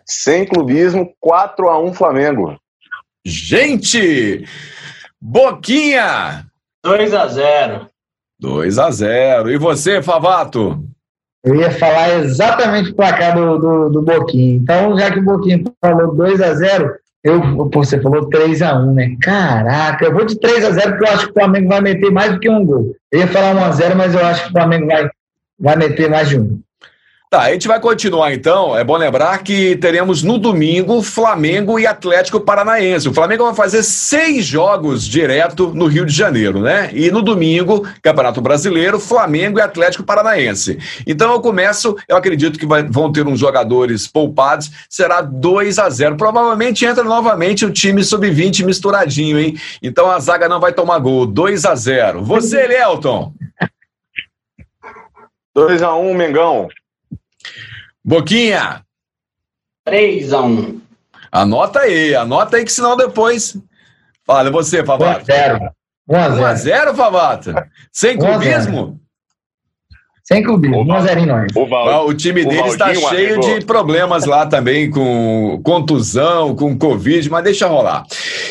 Sem 0.06 0.46
clubismo, 0.46 1.12
4 1.20 1.68
a 1.68 1.80
1 1.80 1.94
Flamengo. 1.94 2.58
Gente! 3.24 4.44
Boquinha! 5.20 6.46
2 6.84 7.14
a 7.14 7.26
0 7.26 7.86
2 8.40 8.78
a 8.78 8.90
0 8.90 9.50
E 9.50 9.58
você, 9.58 10.00
Favato? 10.00 10.84
Eu 11.44 11.54
ia 11.56 11.70
falar 11.70 12.20
exatamente 12.20 12.90
o 12.90 12.94
placar 12.94 13.34
do, 13.34 13.58
do, 13.58 13.88
do 13.90 14.02
Boquinha. 14.02 14.56
Então, 14.56 14.98
já 14.98 15.10
que 15.10 15.18
o 15.18 15.24
Boquinha 15.24 15.62
falou 15.80 16.14
2 16.14 16.40
a 16.40 16.54
0 16.54 16.94
eu, 17.24 17.68
você 17.70 18.00
falou 18.00 18.28
3 18.28 18.62
a 18.62 18.78
1 18.78 18.94
né? 18.94 19.16
Caraca, 19.20 20.04
eu 20.04 20.12
vou 20.12 20.24
de 20.24 20.38
3 20.38 20.64
a 20.64 20.70
0 20.70 20.90
porque 20.90 21.04
eu 21.04 21.12
acho 21.12 21.24
que 21.24 21.30
o 21.30 21.34
Flamengo 21.34 21.68
vai 21.68 21.80
meter 21.80 22.10
mais 22.12 22.32
do 22.32 22.40
que 22.40 22.48
um 22.48 22.64
gol. 22.64 22.94
Eu 23.10 23.20
ia 23.20 23.26
falar 23.26 23.54
1 23.54 23.64
a 23.64 23.70
0 23.72 23.96
mas 23.96 24.14
eu 24.14 24.24
acho 24.24 24.44
que 24.44 24.48
o 24.50 24.52
Flamengo 24.52 24.86
vai, 24.86 25.10
vai 25.58 25.76
meter 25.76 26.08
mais 26.08 26.28
de 26.28 26.38
um. 26.38 26.60
Tá, 27.30 27.42
a 27.42 27.52
gente 27.52 27.68
vai 27.68 27.78
continuar 27.78 28.32
então. 28.32 28.74
É 28.74 28.82
bom 28.82 28.96
lembrar 28.96 29.42
que 29.42 29.76
teremos 29.76 30.22
no 30.22 30.38
domingo 30.38 31.02
Flamengo 31.02 31.78
e 31.78 31.86
Atlético 31.86 32.40
Paranaense. 32.40 33.06
O 33.06 33.12
Flamengo 33.12 33.44
vai 33.44 33.54
fazer 33.54 33.82
seis 33.82 34.46
jogos 34.46 35.06
direto 35.06 35.66
no 35.74 35.86
Rio 35.88 36.06
de 36.06 36.14
Janeiro, 36.14 36.60
né? 36.60 36.88
E 36.94 37.10
no 37.10 37.20
domingo, 37.20 37.86
Campeonato 38.00 38.40
Brasileiro, 38.40 38.98
Flamengo 38.98 39.58
e 39.58 39.62
Atlético 39.62 40.04
Paranaense. 40.04 40.78
Então 41.06 41.30
eu 41.30 41.40
começo, 41.42 41.94
eu 42.08 42.16
acredito 42.16 42.58
que 42.58 42.64
vai, 42.64 42.82
vão 42.82 43.12
ter 43.12 43.26
uns 43.26 43.38
jogadores 43.38 44.06
poupados, 44.06 44.70
será 44.88 45.20
2 45.20 45.78
a 45.78 45.90
0 45.90 46.16
Provavelmente 46.16 46.86
entra 46.86 47.04
novamente 47.04 47.66
o 47.66 47.70
time 47.70 48.02
sub-20 48.02 48.64
misturadinho, 48.64 49.38
hein? 49.38 49.54
Então 49.82 50.10
a 50.10 50.18
zaga 50.18 50.48
não 50.48 50.60
vai 50.60 50.72
tomar 50.72 50.98
gol. 50.98 51.26
2 51.26 51.66
a 51.66 51.74
0 51.74 52.24
Você, 52.24 52.66
Lelton. 52.66 53.34
2 55.54 55.82
a 55.82 55.94
1 55.94 56.14
Mengão. 56.14 56.68
Boquinha. 58.08 58.82
3 59.84 60.32
a 60.32 60.40
1 60.40 60.80
Anota 61.30 61.80
aí, 61.80 62.14
anota 62.14 62.56
aí 62.56 62.64
que 62.64 62.72
senão 62.72 62.96
depois. 62.96 63.54
Fala, 64.24 64.50
você, 64.50 64.82
Favato. 64.82 65.26
1x0. 65.26 65.70
1x0, 66.08 66.96
Favato. 66.96 67.54
Sem 67.92 68.18
clubismo? 68.18 68.98
Sem 70.28 70.42
clubismo, 70.42 70.84
1x0 70.84 71.22
em 71.22 71.24
nós. 71.24 71.52
O, 71.56 72.06
o 72.06 72.12
time 72.12 72.42
o 72.42 72.48
dele 72.50 72.68
está 72.68 72.92
cheio 72.92 73.36
amigo. 73.36 73.60
de 73.60 73.64
problemas 73.64 74.26
lá 74.26 74.44
também, 74.44 74.90
com 74.90 75.58
contusão, 75.64 76.54
com 76.54 76.76
Covid, 76.76 77.30
mas 77.30 77.44
deixa 77.44 77.66
rolar. 77.66 78.04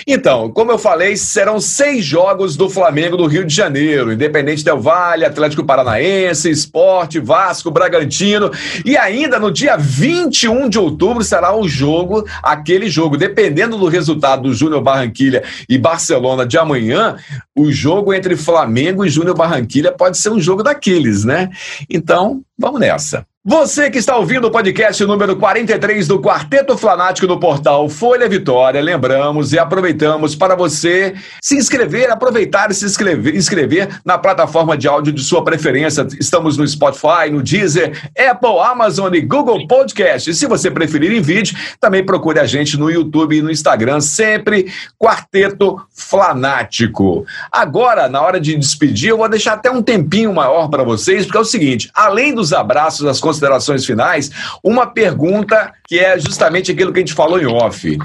Então, 0.07 0.49
como 0.49 0.71
eu 0.71 0.79
falei, 0.79 1.15
serão 1.15 1.59
seis 1.59 2.03
jogos 2.03 2.55
do 2.55 2.67
Flamengo 2.67 3.15
do 3.15 3.27
Rio 3.27 3.45
de 3.45 3.53
Janeiro: 3.53 4.11
Independente 4.11 4.65
Del 4.65 4.79
Vale, 4.79 5.23
Atlético 5.23 5.63
Paranaense, 5.63 6.49
Esporte, 6.49 7.19
Vasco, 7.19 7.69
Bragantino. 7.69 8.49
E 8.83 8.97
ainda 8.97 9.37
no 9.37 9.51
dia 9.51 9.77
21 9.77 10.69
de 10.69 10.79
outubro 10.79 11.23
será 11.23 11.55
o 11.55 11.67
jogo, 11.67 12.27
aquele 12.41 12.89
jogo, 12.89 13.17
dependendo 13.17 13.77
do 13.77 13.87
resultado 13.87 14.41
do 14.41 14.53
Júnior 14.53 14.81
Barranquilha 14.81 15.43
e 15.69 15.77
Barcelona 15.77 16.43
de 16.43 16.57
amanhã, 16.57 17.17
o 17.55 17.71
jogo 17.71 18.15
entre 18.15 18.35
Flamengo 18.35 19.05
e 19.05 19.09
Júnior 19.09 19.37
Barranquilha 19.37 19.91
pode 19.91 20.17
ser 20.17 20.31
um 20.31 20.39
jogo 20.39 20.63
daqueles, 20.63 21.23
né? 21.23 21.51
Então, 21.89 22.43
vamos 22.57 22.79
nessa. 22.79 23.25
Você 23.49 23.89
que 23.89 23.97
está 23.97 24.17
ouvindo 24.17 24.45
o 24.47 24.51
podcast 24.51 25.01
número 25.05 25.37
43 25.37 26.05
do 26.05 26.19
Quarteto 26.19 26.77
Flanático 26.77 27.25
do 27.25 27.39
portal 27.39 27.87
Folha 27.87 28.27
Vitória, 28.27 28.81
lembramos 28.81 29.53
e 29.53 29.57
aproveitamos 29.57 30.35
para 30.35 30.53
você 30.53 31.15
se 31.41 31.55
inscrever, 31.55 32.11
aproveitar 32.11 32.69
e 32.69 32.73
se 32.73 32.83
inscrever, 32.83 33.33
inscrever 33.33 34.01
na 34.03 34.17
plataforma 34.17 34.77
de 34.77 34.85
áudio 34.85 35.13
de 35.13 35.23
sua 35.23 35.45
preferência. 35.45 36.05
Estamos 36.19 36.57
no 36.57 36.67
Spotify, 36.67 37.29
no 37.31 37.41
Deezer, 37.41 38.11
Apple, 38.19 38.59
Amazon 38.59 39.15
e 39.15 39.21
Google 39.21 39.65
Podcast. 39.65 40.29
E 40.29 40.33
se 40.33 40.45
você 40.45 40.69
preferir 40.69 41.13
em 41.13 41.21
vídeo, 41.21 41.57
também 41.79 42.05
procure 42.05 42.41
a 42.41 42.45
gente 42.45 42.77
no 42.77 42.91
YouTube 42.91 43.37
e 43.37 43.41
no 43.41 43.49
Instagram, 43.49 44.01
sempre 44.01 44.69
Quarteto 44.99 45.81
Flanático. 45.89 47.25
Agora, 47.49 48.09
na 48.09 48.21
hora 48.21 48.41
de 48.41 48.57
despedir, 48.57 49.11
eu 49.11 49.19
vou 49.19 49.29
deixar 49.29 49.53
até 49.53 49.71
um 49.71 49.81
tempinho 49.81 50.33
maior 50.33 50.67
para 50.67 50.83
vocês, 50.83 51.23
porque 51.23 51.37
é 51.37 51.41
o 51.41 51.45
seguinte, 51.45 51.89
além 51.93 52.35
dos 52.35 52.51
abraços, 52.51 53.05
das 53.05 53.21
considerações 53.37 53.85
finais, 53.85 54.31
uma 54.63 54.87
pergunta 54.87 55.71
que 55.87 55.99
é 55.99 56.19
justamente 56.19 56.71
aquilo 56.71 56.91
que 56.91 56.99
a 56.99 57.01
gente 57.01 57.13
falou 57.13 57.39
em 57.39 57.45
off. 57.45 57.97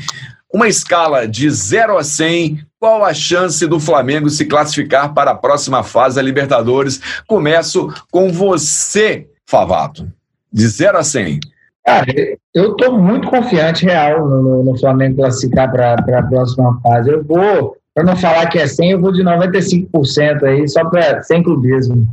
Uma 0.53 0.68
escala 0.68 1.27
de 1.27 1.49
0 1.49 1.97
a 1.97 2.05
100, 2.05 2.61
qual 2.79 3.05
a 3.05 3.14
chance 3.14 3.66
do 3.66 3.81
Flamengo 3.81 4.29
se 4.29 4.45
classificar 4.45 5.14
para 5.14 5.31
a 5.31 5.35
próxima 5.35 5.83
fase 5.83 6.16
da 6.16 6.23
Libertadores? 6.23 7.01
Começo 7.27 7.92
com 8.11 8.31
você, 8.31 9.27
Favato. 9.47 10.07
De 10.53 10.68
0 10.68 10.99
a 10.99 11.03
100. 11.03 11.40
Cara, 11.85 12.07
eu 12.55 12.73
estou 12.73 12.99
muito 12.99 13.29
confiante 13.29 13.87
real 13.87 14.29
no, 14.29 14.62
no 14.62 14.79
Flamengo 14.79 15.16
classificar 15.16 15.73
para 15.73 15.95
a 15.95 16.23
próxima 16.23 16.79
fase. 16.83 17.11
Eu 17.11 17.25
vou, 17.25 17.77
para 17.95 18.05
não 18.05 18.14
falar 18.14 18.47
que 18.51 18.59
é 18.59 18.66
100, 18.66 18.90
eu 18.90 19.01
vou 19.01 19.11
de 19.11 19.25
95% 19.25 20.42
aí, 20.45 20.68
só 20.68 20.85
para 20.85 21.23
sem 21.23 21.42
clubismo. 21.42 22.07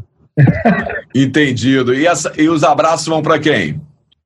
Entendido. 1.13 1.93
E, 1.93 2.05
e 2.37 2.49
os 2.49 2.63
abraços 2.63 3.07
vão 3.07 3.21
para 3.21 3.39
quem? 3.39 3.81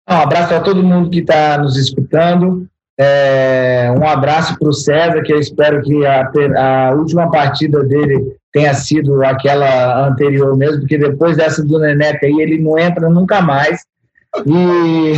Um 0.09 0.15
abraço 0.15 0.49
para 0.49 0.59
todo 0.61 0.83
mundo 0.83 1.09
que 1.09 1.19
está 1.19 1.57
nos 1.57 1.77
escutando. 1.77 2.67
É, 2.99 3.91
um 3.97 4.07
abraço 4.07 4.57
para 4.59 4.69
o 4.69 4.73
César, 4.73 5.21
que 5.23 5.33
eu 5.33 5.39
espero 5.39 5.81
que 5.81 6.05
a, 6.05 6.29
a, 6.57 6.93
última 6.93 7.29
partida 7.31 7.83
dele 7.83 8.35
tenha 8.51 8.73
sido 8.73 9.23
aquela 9.23 10.07
anterior 10.07 10.55
mesmo, 10.55 10.81
porque 10.81 10.97
depois 10.97 11.37
dessa 11.37 11.63
do 11.63 11.79
Neneca 11.79 12.25
aí 12.27 12.39
ele 12.39 12.61
não 12.61 12.77
entra 12.77 13.09
nunca 13.09 13.41
mais. 13.41 13.81
E 14.45 15.13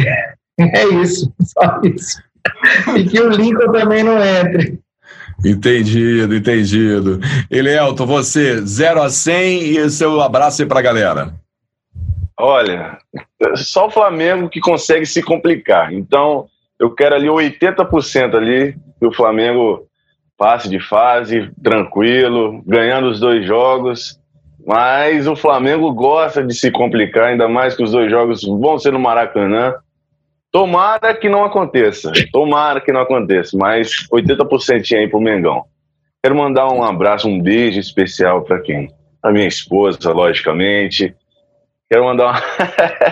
é 0.62 0.86
isso, 1.02 1.34
só 1.42 1.82
isso. 1.84 2.22
E 2.96 3.04
que 3.04 3.20
o 3.20 3.30
Lincoln 3.30 3.72
também 3.72 4.04
não 4.04 4.24
entre. 4.24 4.80
Entendido, 5.44 6.36
entendido. 6.36 7.20
Elielton, 7.50 8.06
você, 8.06 8.62
0 8.66 9.02
a 9.02 9.10
100 9.10 9.60
e 9.62 9.90
seu 9.90 10.22
abraço 10.22 10.62
aí 10.62 10.68
para 10.68 10.80
a 10.80 10.84
galera. 10.84 11.34
Olha, 12.38 12.98
só 13.56 13.88
o 13.88 13.92
Flamengo 13.92 14.50
que 14.50 14.60
consegue 14.60 15.06
se 15.06 15.22
complicar. 15.22 15.94
Então, 15.94 16.48
eu 16.80 16.94
quero 16.94 17.16
ali 17.16 17.28
80% 17.28 18.36
ali 18.36 18.76
que 19.00 19.06
o 19.06 19.14
Flamengo 19.14 19.88
passe 20.38 20.70
de 20.70 20.80
fase, 20.80 21.50
tranquilo, 21.64 22.62
ganhando 22.66 23.08
os 23.08 23.20
dois 23.20 23.46
jogos. 23.46 24.20
Mas 24.66 25.28
o 25.28 25.36
Flamengo 25.36 25.94
gosta 25.94 26.44
de 26.44 26.54
se 26.54 26.72
complicar, 26.72 27.26
ainda 27.26 27.48
mais 27.48 27.76
que 27.76 27.84
os 27.84 27.92
dois 27.92 28.10
jogos 28.10 28.42
vão 28.44 28.80
ser 28.80 28.92
no 28.92 29.00
Maracanã. 29.00 29.76
Tomara 30.56 31.14
que 31.14 31.28
não 31.28 31.44
aconteça. 31.44 32.14
Tomara 32.32 32.80
que 32.80 32.90
não 32.90 33.02
aconteça. 33.02 33.58
Mas 33.58 34.08
80% 34.10 34.90
aí 34.96 35.06
pro 35.06 35.20
Mengão. 35.20 35.66
Quero 36.24 36.34
mandar 36.34 36.72
um 36.72 36.82
abraço, 36.82 37.28
um 37.28 37.42
beijo 37.42 37.78
especial 37.78 38.42
para 38.42 38.62
quem? 38.62 38.90
A 39.22 39.34
minha 39.34 39.50
esposa, 39.50 40.14
logicamente. 40.14 41.14
Quero 41.90 42.06
mandar, 42.06 42.28
uma... 42.28 42.42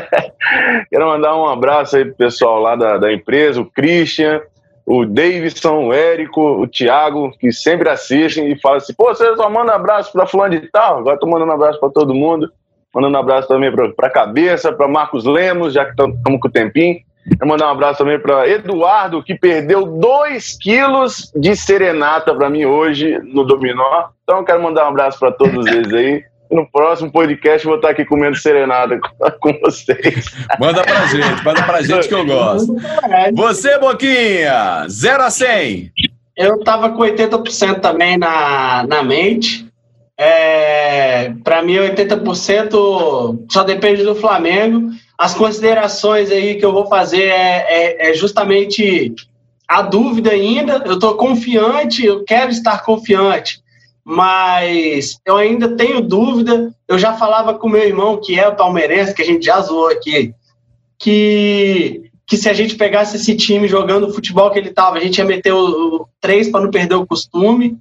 Quero 0.89 1.05
mandar 1.05 1.35
um 1.35 1.45
abraço 1.45 1.97
aí 1.97 2.05
pro 2.05 2.15
pessoal 2.15 2.61
lá 2.61 2.77
da, 2.77 2.97
da 2.97 3.11
empresa, 3.11 3.59
o 3.59 3.69
Christian, 3.69 4.39
o 4.85 5.05
Davidson, 5.05 5.87
o 5.87 5.93
Érico, 5.93 6.41
o 6.41 6.65
Thiago, 6.65 7.29
que 7.37 7.51
sempre 7.51 7.89
assistem 7.89 8.53
e 8.53 8.61
falam 8.61 8.77
assim: 8.77 8.93
pô, 8.93 9.13
você 9.13 9.35
só 9.35 9.49
manda 9.49 9.75
abraço 9.75 10.13
para 10.13 10.25
fulano 10.25 10.57
de 10.57 10.71
tal. 10.71 10.99
Agora 10.99 11.19
tô 11.19 11.27
mandando 11.27 11.51
abraço 11.51 11.77
para 11.77 11.89
todo 11.89 12.15
mundo. 12.15 12.49
Mandando 12.95 13.17
abraço 13.17 13.49
também 13.49 13.69
para 13.69 14.07
a 14.07 14.09
cabeça, 14.09 14.71
para 14.71 14.87
Marcos 14.87 15.25
Lemos, 15.25 15.73
já 15.73 15.83
que 15.83 15.91
estamos 15.91 16.17
com 16.23 16.47
o 16.47 16.49
tempinho. 16.49 17.01
Quero 17.29 17.47
mandar 17.47 17.67
um 17.67 17.71
abraço 17.71 17.99
também 17.99 18.19
para 18.19 18.47
Eduardo, 18.47 19.23
que 19.23 19.35
perdeu 19.35 19.85
2 19.85 20.57
quilos 20.57 21.31
de 21.35 21.55
serenata 21.55 22.35
para 22.35 22.49
mim 22.49 22.65
hoje 22.65 23.17
no 23.23 23.45
Dominó. 23.45 24.09
Então, 24.23 24.43
quero 24.43 24.61
mandar 24.61 24.85
um 24.85 24.89
abraço 24.89 25.19
para 25.19 25.31
todos 25.31 25.65
eles 25.65 25.93
aí. 25.93 26.23
No 26.51 26.69
próximo 26.69 27.11
podcast, 27.11 27.65
vou 27.65 27.77
estar 27.77 27.89
aqui 27.89 28.05
comendo 28.05 28.35
serenata 28.35 28.99
com 29.39 29.53
vocês. 29.61 30.25
Manda 30.59 30.83
pra 30.83 31.07
gente, 31.07 31.43
manda 31.43 31.63
pra 31.63 31.81
gente 31.81 32.07
que 32.07 32.13
eu 32.13 32.25
gosto. 32.25 32.75
Você, 33.33 33.79
Boquinha, 33.79 34.85
0 34.87 35.23
a 35.23 35.29
100. 35.29 35.91
Eu 36.37 36.59
tava 36.63 36.89
com 36.89 37.01
80% 37.01 37.79
também 37.79 38.17
na, 38.17 38.85
na 38.87 39.01
mente. 39.01 39.65
É, 40.17 41.33
para 41.43 41.63
mim, 41.63 41.75
80% 41.75 43.45
só 43.49 43.63
depende 43.63 44.03
do 44.03 44.15
Flamengo. 44.15 44.91
As 45.23 45.33
considerações 45.33 46.29
aí 46.29 46.55
que 46.55 46.65
eu 46.65 46.73
vou 46.73 46.87
fazer 46.87 47.23
é, 47.23 47.65
é, 47.67 48.09
é 48.09 48.13
justamente 48.13 49.15
a 49.65 49.81
dúvida 49.81 50.31
ainda. 50.31 50.83
Eu 50.85 50.95
estou 50.95 51.15
confiante, 51.15 52.05
eu 52.05 52.25
quero 52.25 52.51
estar 52.51 52.83
confiante, 52.83 53.61
mas 54.03 55.17
eu 55.25 55.37
ainda 55.37 55.77
tenho 55.77 56.01
dúvida. 56.01 56.75
Eu 56.87 56.99
já 56.99 57.13
falava 57.13 57.53
com 57.53 57.69
meu 57.69 57.83
irmão, 57.83 58.19
que 58.19 58.37
é 58.37 58.47
o 58.47 58.55
palmeirense, 58.55 59.15
que 59.15 59.21
a 59.21 59.25
gente 59.25 59.45
já 59.45 59.61
zoou 59.61 59.87
aqui, 59.87 60.33
que, 60.99 62.11
que 62.27 62.35
se 62.35 62.49
a 62.49 62.53
gente 62.53 62.75
pegasse 62.75 63.15
esse 63.15 63.33
time 63.37 63.65
jogando 63.67 64.07
o 64.07 64.13
futebol 64.13 64.51
que 64.51 64.59
ele 64.59 64.69
estava, 64.69 64.97
a 64.97 64.99
gente 64.99 65.19
ia 65.19 65.25
meter 65.25 65.53
o, 65.53 66.01
o 66.01 66.07
três 66.19 66.49
para 66.49 66.61
não 66.61 66.69
perder 66.69 66.95
o 66.95 67.07
costume 67.07 67.77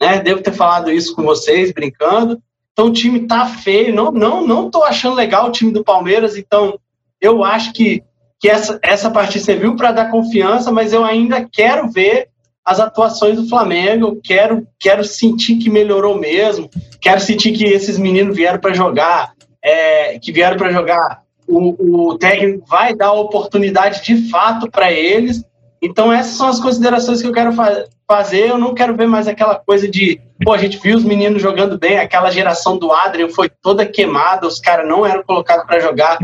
né? 0.00 0.20
Devo 0.20 0.42
ter 0.42 0.52
falado 0.52 0.90
isso 0.90 1.14
com 1.14 1.22
vocês, 1.22 1.72
brincando. 1.72 2.40
Então 2.72 2.86
o 2.86 2.92
time 2.92 3.26
tá 3.26 3.46
feio, 3.46 3.94
não, 3.94 4.12
não, 4.12 4.46
não 4.46 4.70
tô 4.70 4.82
achando 4.82 5.16
legal 5.16 5.48
o 5.48 5.52
time 5.52 5.72
do 5.72 5.82
Palmeiras, 5.82 6.36
então 6.36 6.78
eu 7.26 7.44
acho 7.44 7.72
que, 7.72 8.02
que 8.40 8.48
essa, 8.48 8.78
essa 8.82 9.10
partida 9.10 9.44
serviu 9.44 9.76
para 9.76 9.92
dar 9.92 10.10
confiança, 10.10 10.70
mas 10.70 10.92
eu 10.92 11.04
ainda 11.04 11.46
quero 11.50 11.90
ver 11.90 12.28
as 12.64 12.80
atuações 12.80 13.36
do 13.36 13.48
Flamengo, 13.48 14.20
quero, 14.24 14.66
quero 14.78 15.04
sentir 15.04 15.56
que 15.56 15.70
melhorou 15.70 16.18
mesmo, 16.18 16.68
quero 17.00 17.20
sentir 17.20 17.52
que 17.52 17.64
esses 17.64 17.96
meninos 17.96 18.36
vieram 18.36 18.58
para 18.58 18.74
jogar, 18.74 19.32
é, 19.62 20.18
que 20.18 20.32
vieram 20.32 20.56
para 20.56 20.72
jogar, 20.72 21.22
o, 21.46 22.08
o 22.10 22.18
técnico 22.18 22.66
vai 22.66 22.94
dar 22.94 23.12
oportunidade 23.12 24.02
de 24.02 24.28
fato 24.28 24.68
para 24.68 24.90
eles. 24.90 25.44
Então 25.80 26.12
essas 26.12 26.36
são 26.36 26.48
as 26.48 26.58
considerações 26.58 27.22
que 27.22 27.28
eu 27.28 27.32
quero 27.32 27.52
fa 27.52 27.84
fazer, 28.08 28.50
eu 28.50 28.58
não 28.58 28.72
quero 28.72 28.96
ver 28.96 29.08
mais 29.08 29.26
aquela 29.26 29.56
coisa 29.56 29.88
de, 29.88 30.20
pô, 30.44 30.52
a 30.52 30.58
gente 30.58 30.78
viu 30.78 30.96
os 30.96 31.02
meninos 31.02 31.42
jogando 31.42 31.76
bem, 31.76 31.98
aquela 31.98 32.30
geração 32.30 32.78
do 32.78 32.92
Adrian 32.92 33.28
foi 33.28 33.48
toda 33.48 33.84
queimada, 33.84 34.46
os 34.46 34.60
caras 34.60 34.88
não 34.88 35.04
eram 35.04 35.24
colocados 35.24 35.66
para 35.66 35.80
jogar. 35.80 36.16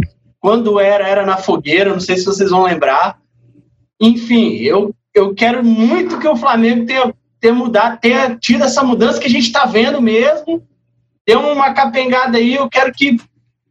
Quando 0.43 0.81
era, 0.81 1.07
era 1.07 1.25
na 1.25 1.37
fogueira, 1.37 1.93
não 1.93 2.01
sei 2.01 2.17
se 2.17 2.25
vocês 2.25 2.51
vão 2.51 2.65
lembrar. 2.65 3.17
Enfim, 4.01 4.57
eu, 4.57 4.93
eu 5.15 5.33
quero 5.33 5.65
muito 5.65 6.19
que 6.19 6.27
o 6.27 6.35
Flamengo 6.35 6.85
tenha, 6.85 7.15
tenha 7.39 7.55
mudado, 7.55 8.01
tenha 8.01 8.37
tido 8.37 8.65
essa 8.65 8.83
mudança 8.83 9.21
que 9.21 9.29
a 9.29 9.31
gente 9.31 9.47
está 9.47 9.67
vendo 9.67 10.03
mesmo. 10.03 10.61
Deu 11.25 11.39
uma 11.39 11.73
capengada 11.73 12.39
aí, 12.39 12.57
eu 12.57 12.69
quero 12.69 12.93
que 12.93 13.17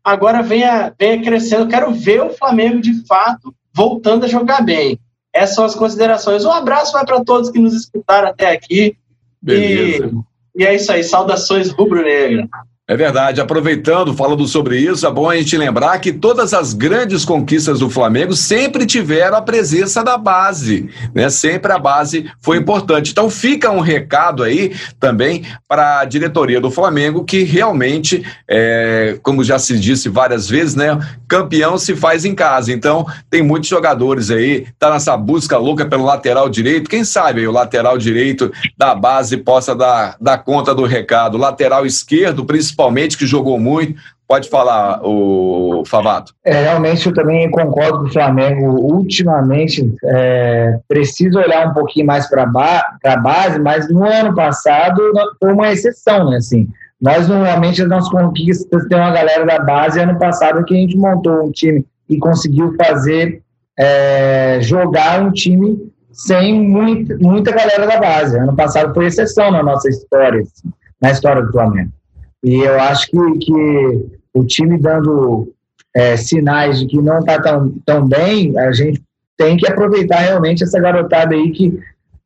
agora 0.02 0.42
venha, 0.42 0.94
venha 0.98 1.22
crescendo. 1.22 1.64
Eu 1.64 1.68
quero 1.68 1.92
ver 1.92 2.22
o 2.22 2.34
Flamengo 2.34 2.80
de 2.80 3.06
fato 3.06 3.54
voltando 3.74 4.24
a 4.24 4.30
jogar 4.30 4.62
bem. 4.62 4.98
Essas 5.34 5.56
são 5.56 5.66
as 5.66 5.76
considerações. 5.76 6.46
Um 6.46 6.52
abraço 6.52 6.94
vai 6.94 7.06
para 7.06 7.22
todos 7.22 7.50
que 7.50 7.60
nos 7.60 7.74
escutaram 7.74 8.30
até 8.30 8.50
aqui. 8.50 8.96
Beleza. 9.42 10.10
E, 10.56 10.64
e 10.64 10.66
é 10.66 10.74
isso 10.74 10.90
aí. 10.90 11.04
Saudações 11.04 11.70
rubro-negra. 11.70 12.48
É 12.92 12.96
verdade. 12.98 13.40
Aproveitando, 13.40 14.14
falando 14.14 14.46
sobre 14.46 14.78
isso, 14.78 15.08
é 15.08 15.10
bom 15.10 15.30
a 15.30 15.38
gente 15.38 15.56
lembrar 15.56 15.98
que 16.00 16.12
todas 16.12 16.54
as 16.54 16.74
grandes 16.74 17.24
conquistas 17.24 17.80
do 17.80 17.90
Flamengo 17.90 18.34
sempre 18.34 18.86
tiveram 18.86 19.38
a 19.38 19.42
presença 19.42 20.04
da 20.04 20.18
base, 20.18 20.90
né? 21.16 21.30
Sempre 21.30 21.72
a 21.72 21.80
base 21.80 22.30
foi 22.42 22.58
importante. 22.58 23.12
Então 23.12 23.30
fica 23.30 23.72
um 23.72 23.80
recado 23.80 24.44
aí 24.44 24.76
também 25.00 25.46
para 25.70 26.02
a 26.02 26.04
diretoria 26.04 26.60
do 26.60 26.70
Flamengo 26.70 27.24
que 27.24 27.44
realmente, 27.44 28.26
é, 28.46 29.18
como 29.24 29.42
já 29.42 29.58
se 29.58 29.80
disse 29.80 30.10
várias 30.10 30.50
vezes, 30.50 30.76
né? 30.76 31.00
Campeão 31.30 31.78
se 31.78 31.96
faz 31.96 32.26
em 32.26 32.36
casa. 32.36 32.74
Então 32.74 33.08
tem 33.30 33.42
muitos 33.42 33.70
jogadores 33.70 34.30
aí, 34.30 34.68
tá 34.78 34.92
nessa 34.92 35.16
busca 35.16 35.58
louca 35.58 35.86
pelo 35.86 36.04
lateral 36.04 36.50
direito. 36.50 36.90
Quem 36.90 37.06
sabe 37.06 37.40
aí, 37.40 37.48
o 37.48 37.54
lateral 37.54 37.98
direito 37.98 38.52
da 38.78 38.94
base 38.94 39.38
possa 39.38 39.74
dar, 39.74 40.18
dar 40.20 40.40
conta 40.40 40.76
do 40.76 40.84
recado. 40.84 41.38
Lateral 41.38 41.86
esquerdo, 41.86 42.44
principalmente 42.44 42.81
principalmente, 42.82 43.18
que 43.18 43.28
jogou 43.28 43.60
muito. 43.60 44.00
Pode 44.28 44.50
falar, 44.50 45.02
o 45.04 45.84
Favato. 45.86 46.34
É, 46.46 46.64
realmente 46.64 47.06
eu 47.06 47.14
também 47.14 47.52
concordo 47.52 48.00
com 48.00 48.06
o 48.06 48.14
Flamengo. 48.14 48.80
Ultimamente, 48.82 49.94
é, 50.06 50.80
precisa 50.88 51.40
olhar 51.40 51.68
um 51.68 51.74
pouquinho 51.74 52.06
mais 52.06 52.30
para 52.30 52.46
ba 52.46 52.82
a 53.06 53.18
base, 53.18 53.60
mas 53.60 53.90
no 53.90 54.06
ano 54.06 54.34
passado 54.34 55.02
foi 55.38 55.54
uma 55.54 55.72
exceção, 55.72 56.30
né? 56.30 56.38
Assim, 56.38 56.68
nós, 57.02 57.28
normalmente, 57.28 57.82
as 57.82 57.90
nossas 57.90 58.10
conquistas 58.10 58.88
tem 58.88 58.98
uma 58.98 59.12
galera 59.12 59.46
da 59.46 59.60
base. 59.60 60.00
Ano 60.00 60.18
passado, 60.18 60.64
que 60.64 60.74
a 60.74 60.78
gente 60.78 60.96
montou 60.96 61.48
um 61.48 61.52
time 61.52 61.86
e 62.08 62.18
conseguiu 62.18 62.74
fazer 62.78 63.42
é, 63.78 64.60
jogar 64.62 65.22
um 65.22 65.32
time 65.32 65.92
sem 66.14 66.70
muita, 66.70 67.18
muita 67.18 67.52
galera 67.52 67.86
da 67.86 68.00
base. 68.00 68.38
Ano 68.38 68.56
passado 68.56 68.94
foi 68.94 69.08
exceção 69.08 69.52
na 69.52 69.62
nossa 69.62 69.90
história, 69.90 70.42
assim, 70.42 70.70
na 71.02 71.12
história 71.12 71.42
do 71.42 71.52
Flamengo. 71.52 71.92
E 72.44 72.56
eu 72.56 72.80
acho 72.80 73.08
que, 73.08 73.18
que 73.40 74.06
o 74.34 74.46
time 74.46 74.78
dando 74.78 75.52
é, 75.96 76.18
sinais 76.18 76.80
de 76.80 76.88
que 76.88 76.98
não 76.98 77.20
está 77.20 77.42
tão, 77.42 77.74
tão 77.86 78.08
bem, 78.08 78.58
a 78.58 78.72
gente 78.72 79.02
tem 79.38 79.58
que 79.58 79.68
aproveitar 79.68 80.20
realmente 80.20 80.64
essa 80.64 80.80
garotada 80.80 81.36
aí 81.36 81.52
que 81.52 81.78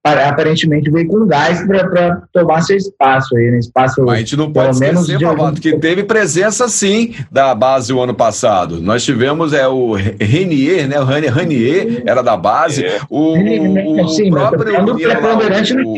aparentemente 0.03 0.91
veio 0.91 1.07
com 1.07 1.25
gás 1.25 1.65
para 1.65 2.21
tomar 2.31 2.61
seu 2.61 2.77
espaço 2.77 3.35
aí, 3.35 3.49
né? 3.49 3.57
Espaço, 3.57 4.03
Mas 4.05 4.15
a 4.15 4.17
gente 4.19 4.37
não 4.37 4.51
pode 4.51 4.75
esquecer, 4.75 5.19
Pavato, 5.19 5.59
que 5.59 5.77
teve 5.79 6.03
presença 6.03 6.69
sim 6.69 7.15
da 7.31 7.55
base 7.55 7.91
o 7.91 7.99
ano 7.99 8.13
passado. 8.13 8.79
Nós 8.79 9.03
tivemos 9.03 9.51
é, 9.51 9.67
o 9.67 9.93
Renier, 9.93 10.87
né? 10.87 10.99
O 10.99 11.05
Renier 11.05 12.03
era 12.05 12.21
da 12.21 12.37
base. 12.37 12.85
É. 12.85 12.99
O, 13.09 13.35
o, 13.35 14.03
o 14.03 14.07
sim, 14.09 14.29
próprio. 14.29 14.95
Preponderante 14.95 15.73
no 15.73 15.93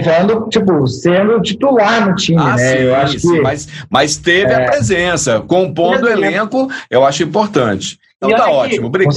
time 0.00 0.04
falando, 0.04 0.48
tipo, 0.48 0.86
sendo 0.86 1.40
titular 1.40 2.08
no 2.08 2.14
time, 2.14 2.40
ah, 2.40 2.56
né? 2.56 2.76
Sim, 2.76 2.82
eu 2.82 2.96
acho 2.96 3.18
que. 3.18 3.40
Mas, 3.40 3.68
mas 3.90 4.16
teve 4.16 4.52
é... 4.52 4.54
a 4.54 4.70
presença, 4.70 5.40
compondo 5.40 6.04
o 6.04 6.08
elenco, 6.08 6.68
eu 6.90 7.04
acho 7.04 7.22
importante. 7.22 7.98
Então 8.16 8.30
e 8.30 8.36
tá 8.36 8.50
ótimo. 8.50 8.86
Obrigado. 8.88 9.16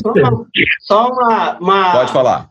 Só 0.81 1.09
uma, 1.09 1.57
uma. 1.59 1.91
Pode 1.91 2.11
falar. 2.11 2.49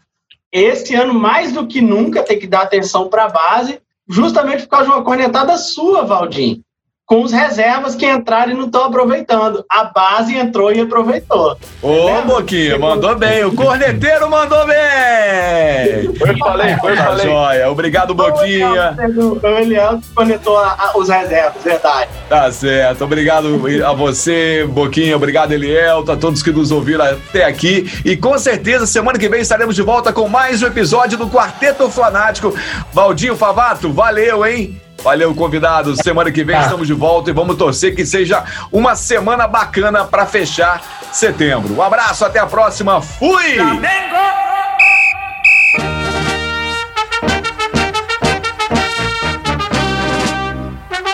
Esse 0.52 0.94
ano, 0.94 1.12
mais 1.14 1.52
do 1.52 1.66
que 1.66 1.80
nunca, 1.80 2.22
tem 2.22 2.38
que 2.38 2.46
dar 2.46 2.62
atenção 2.62 3.08
para 3.08 3.24
a 3.24 3.28
base, 3.28 3.78
justamente 4.08 4.62
por 4.62 4.70
causa 4.70 4.86
de 4.86 4.92
uma 4.92 5.04
cornetada 5.04 5.56
sua, 5.56 6.04
Valdir 6.04 6.60
com 7.06 7.22
os 7.22 7.30
reservas 7.30 7.94
que 7.94 8.04
entraram 8.04 8.50
e 8.50 8.54
não 8.54 8.66
estão 8.66 8.84
aproveitando. 8.84 9.64
A 9.70 9.84
base 9.84 10.36
entrou 10.36 10.72
e 10.72 10.80
aproveitou. 10.80 11.56
Ô, 11.80 12.08
é, 12.08 12.22
Boquinha, 12.22 12.78
mandou 12.78 13.14
bem. 13.14 13.44
O 13.44 13.54
corneteiro 13.54 14.28
mandou 14.28 14.66
bem. 14.66 16.12
Foi 16.18 16.30
eu 16.30 16.38
falei, 16.38 16.76
foi 16.78 16.92
eu 16.92 16.96
falei. 16.96 17.26
Joia. 17.26 17.70
Obrigado, 17.70 18.12
Boquinha. 18.12 18.96
O 19.40 19.46
Eliel 19.46 20.00
conectou 20.16 20.58
a, 20.58 20.72
a, 20.72 20.98
os 20.98 21.08
reservas, 21.08 21.62
verdade. 21.62 22.10
Tá 22.28 22.50
certo. 22.50 23.04
Obrigado 23.04 23.46
a 23.86 23.92
você, 23.92 24.66
Boquinha. 24.68 25.14
Obrigado, 25.14 25.52
Eliel, 25.52 26.04
a 26.10 26.16
todos 26.16 26.42
que 26.42 26.50
nos 26.50 26.72
ouviram 26.72 27.04
até 27.04 27.44
aqui. 27.44 27.88
E 28.04 28.16
com 28.16 28.36
certeza, 28.36 28.84
semana 28.84 29.16
que 29.16 29.28
vem 29.28 29.40
estaremos 29.40 29.76
de 29.76 29.82
volta 29.82 30.12
com 30.12 30.28
mais 30.28 30.60
um 30.60 30.66
episódio 30.66 31.16
do 31.16 31.28
Quarteto 31.28 31.88
Fanático. 31.88 32.52
Valdinho 32.92 33.36
Favato, 33.36 33.92
valeu, 33.92 34.44
hein? 34.44 34.80
Valeu, 35.06 35.32
convidados. 35.36 36.00
Semana 36.02 36.32
que 36.32 36.42
vem 36.42 36.58
estamos 36.58 36.88
de 36.88 36.92
volta 36.92 37.30
e 37.30 37.32
vamos 37.32 37.54
torcer 37.54 37.94
que 37.94 38.04
seja 38.04 38.42
uma 38.72 38.96
semana 38.96 39.46
bacana 39.46 40.04
para 40.04 40.26
fechar 40.26 40.82
setembro. 41.12 41.76
Um 41.76 41.80
abraço, 41.80 42.24
até 42.24 42.40
a 42.40 42.46
próxima. 42.46 43.00
Fui! 43.00 43.54
Flamengo! 43.54 44.16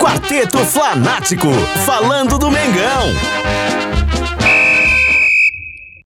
Quarteto 0.00 0.56
Flanático, 0.60 1.52
falando 1.84 2.38
do 2.38 2.50
Mengão. 2.50 3.81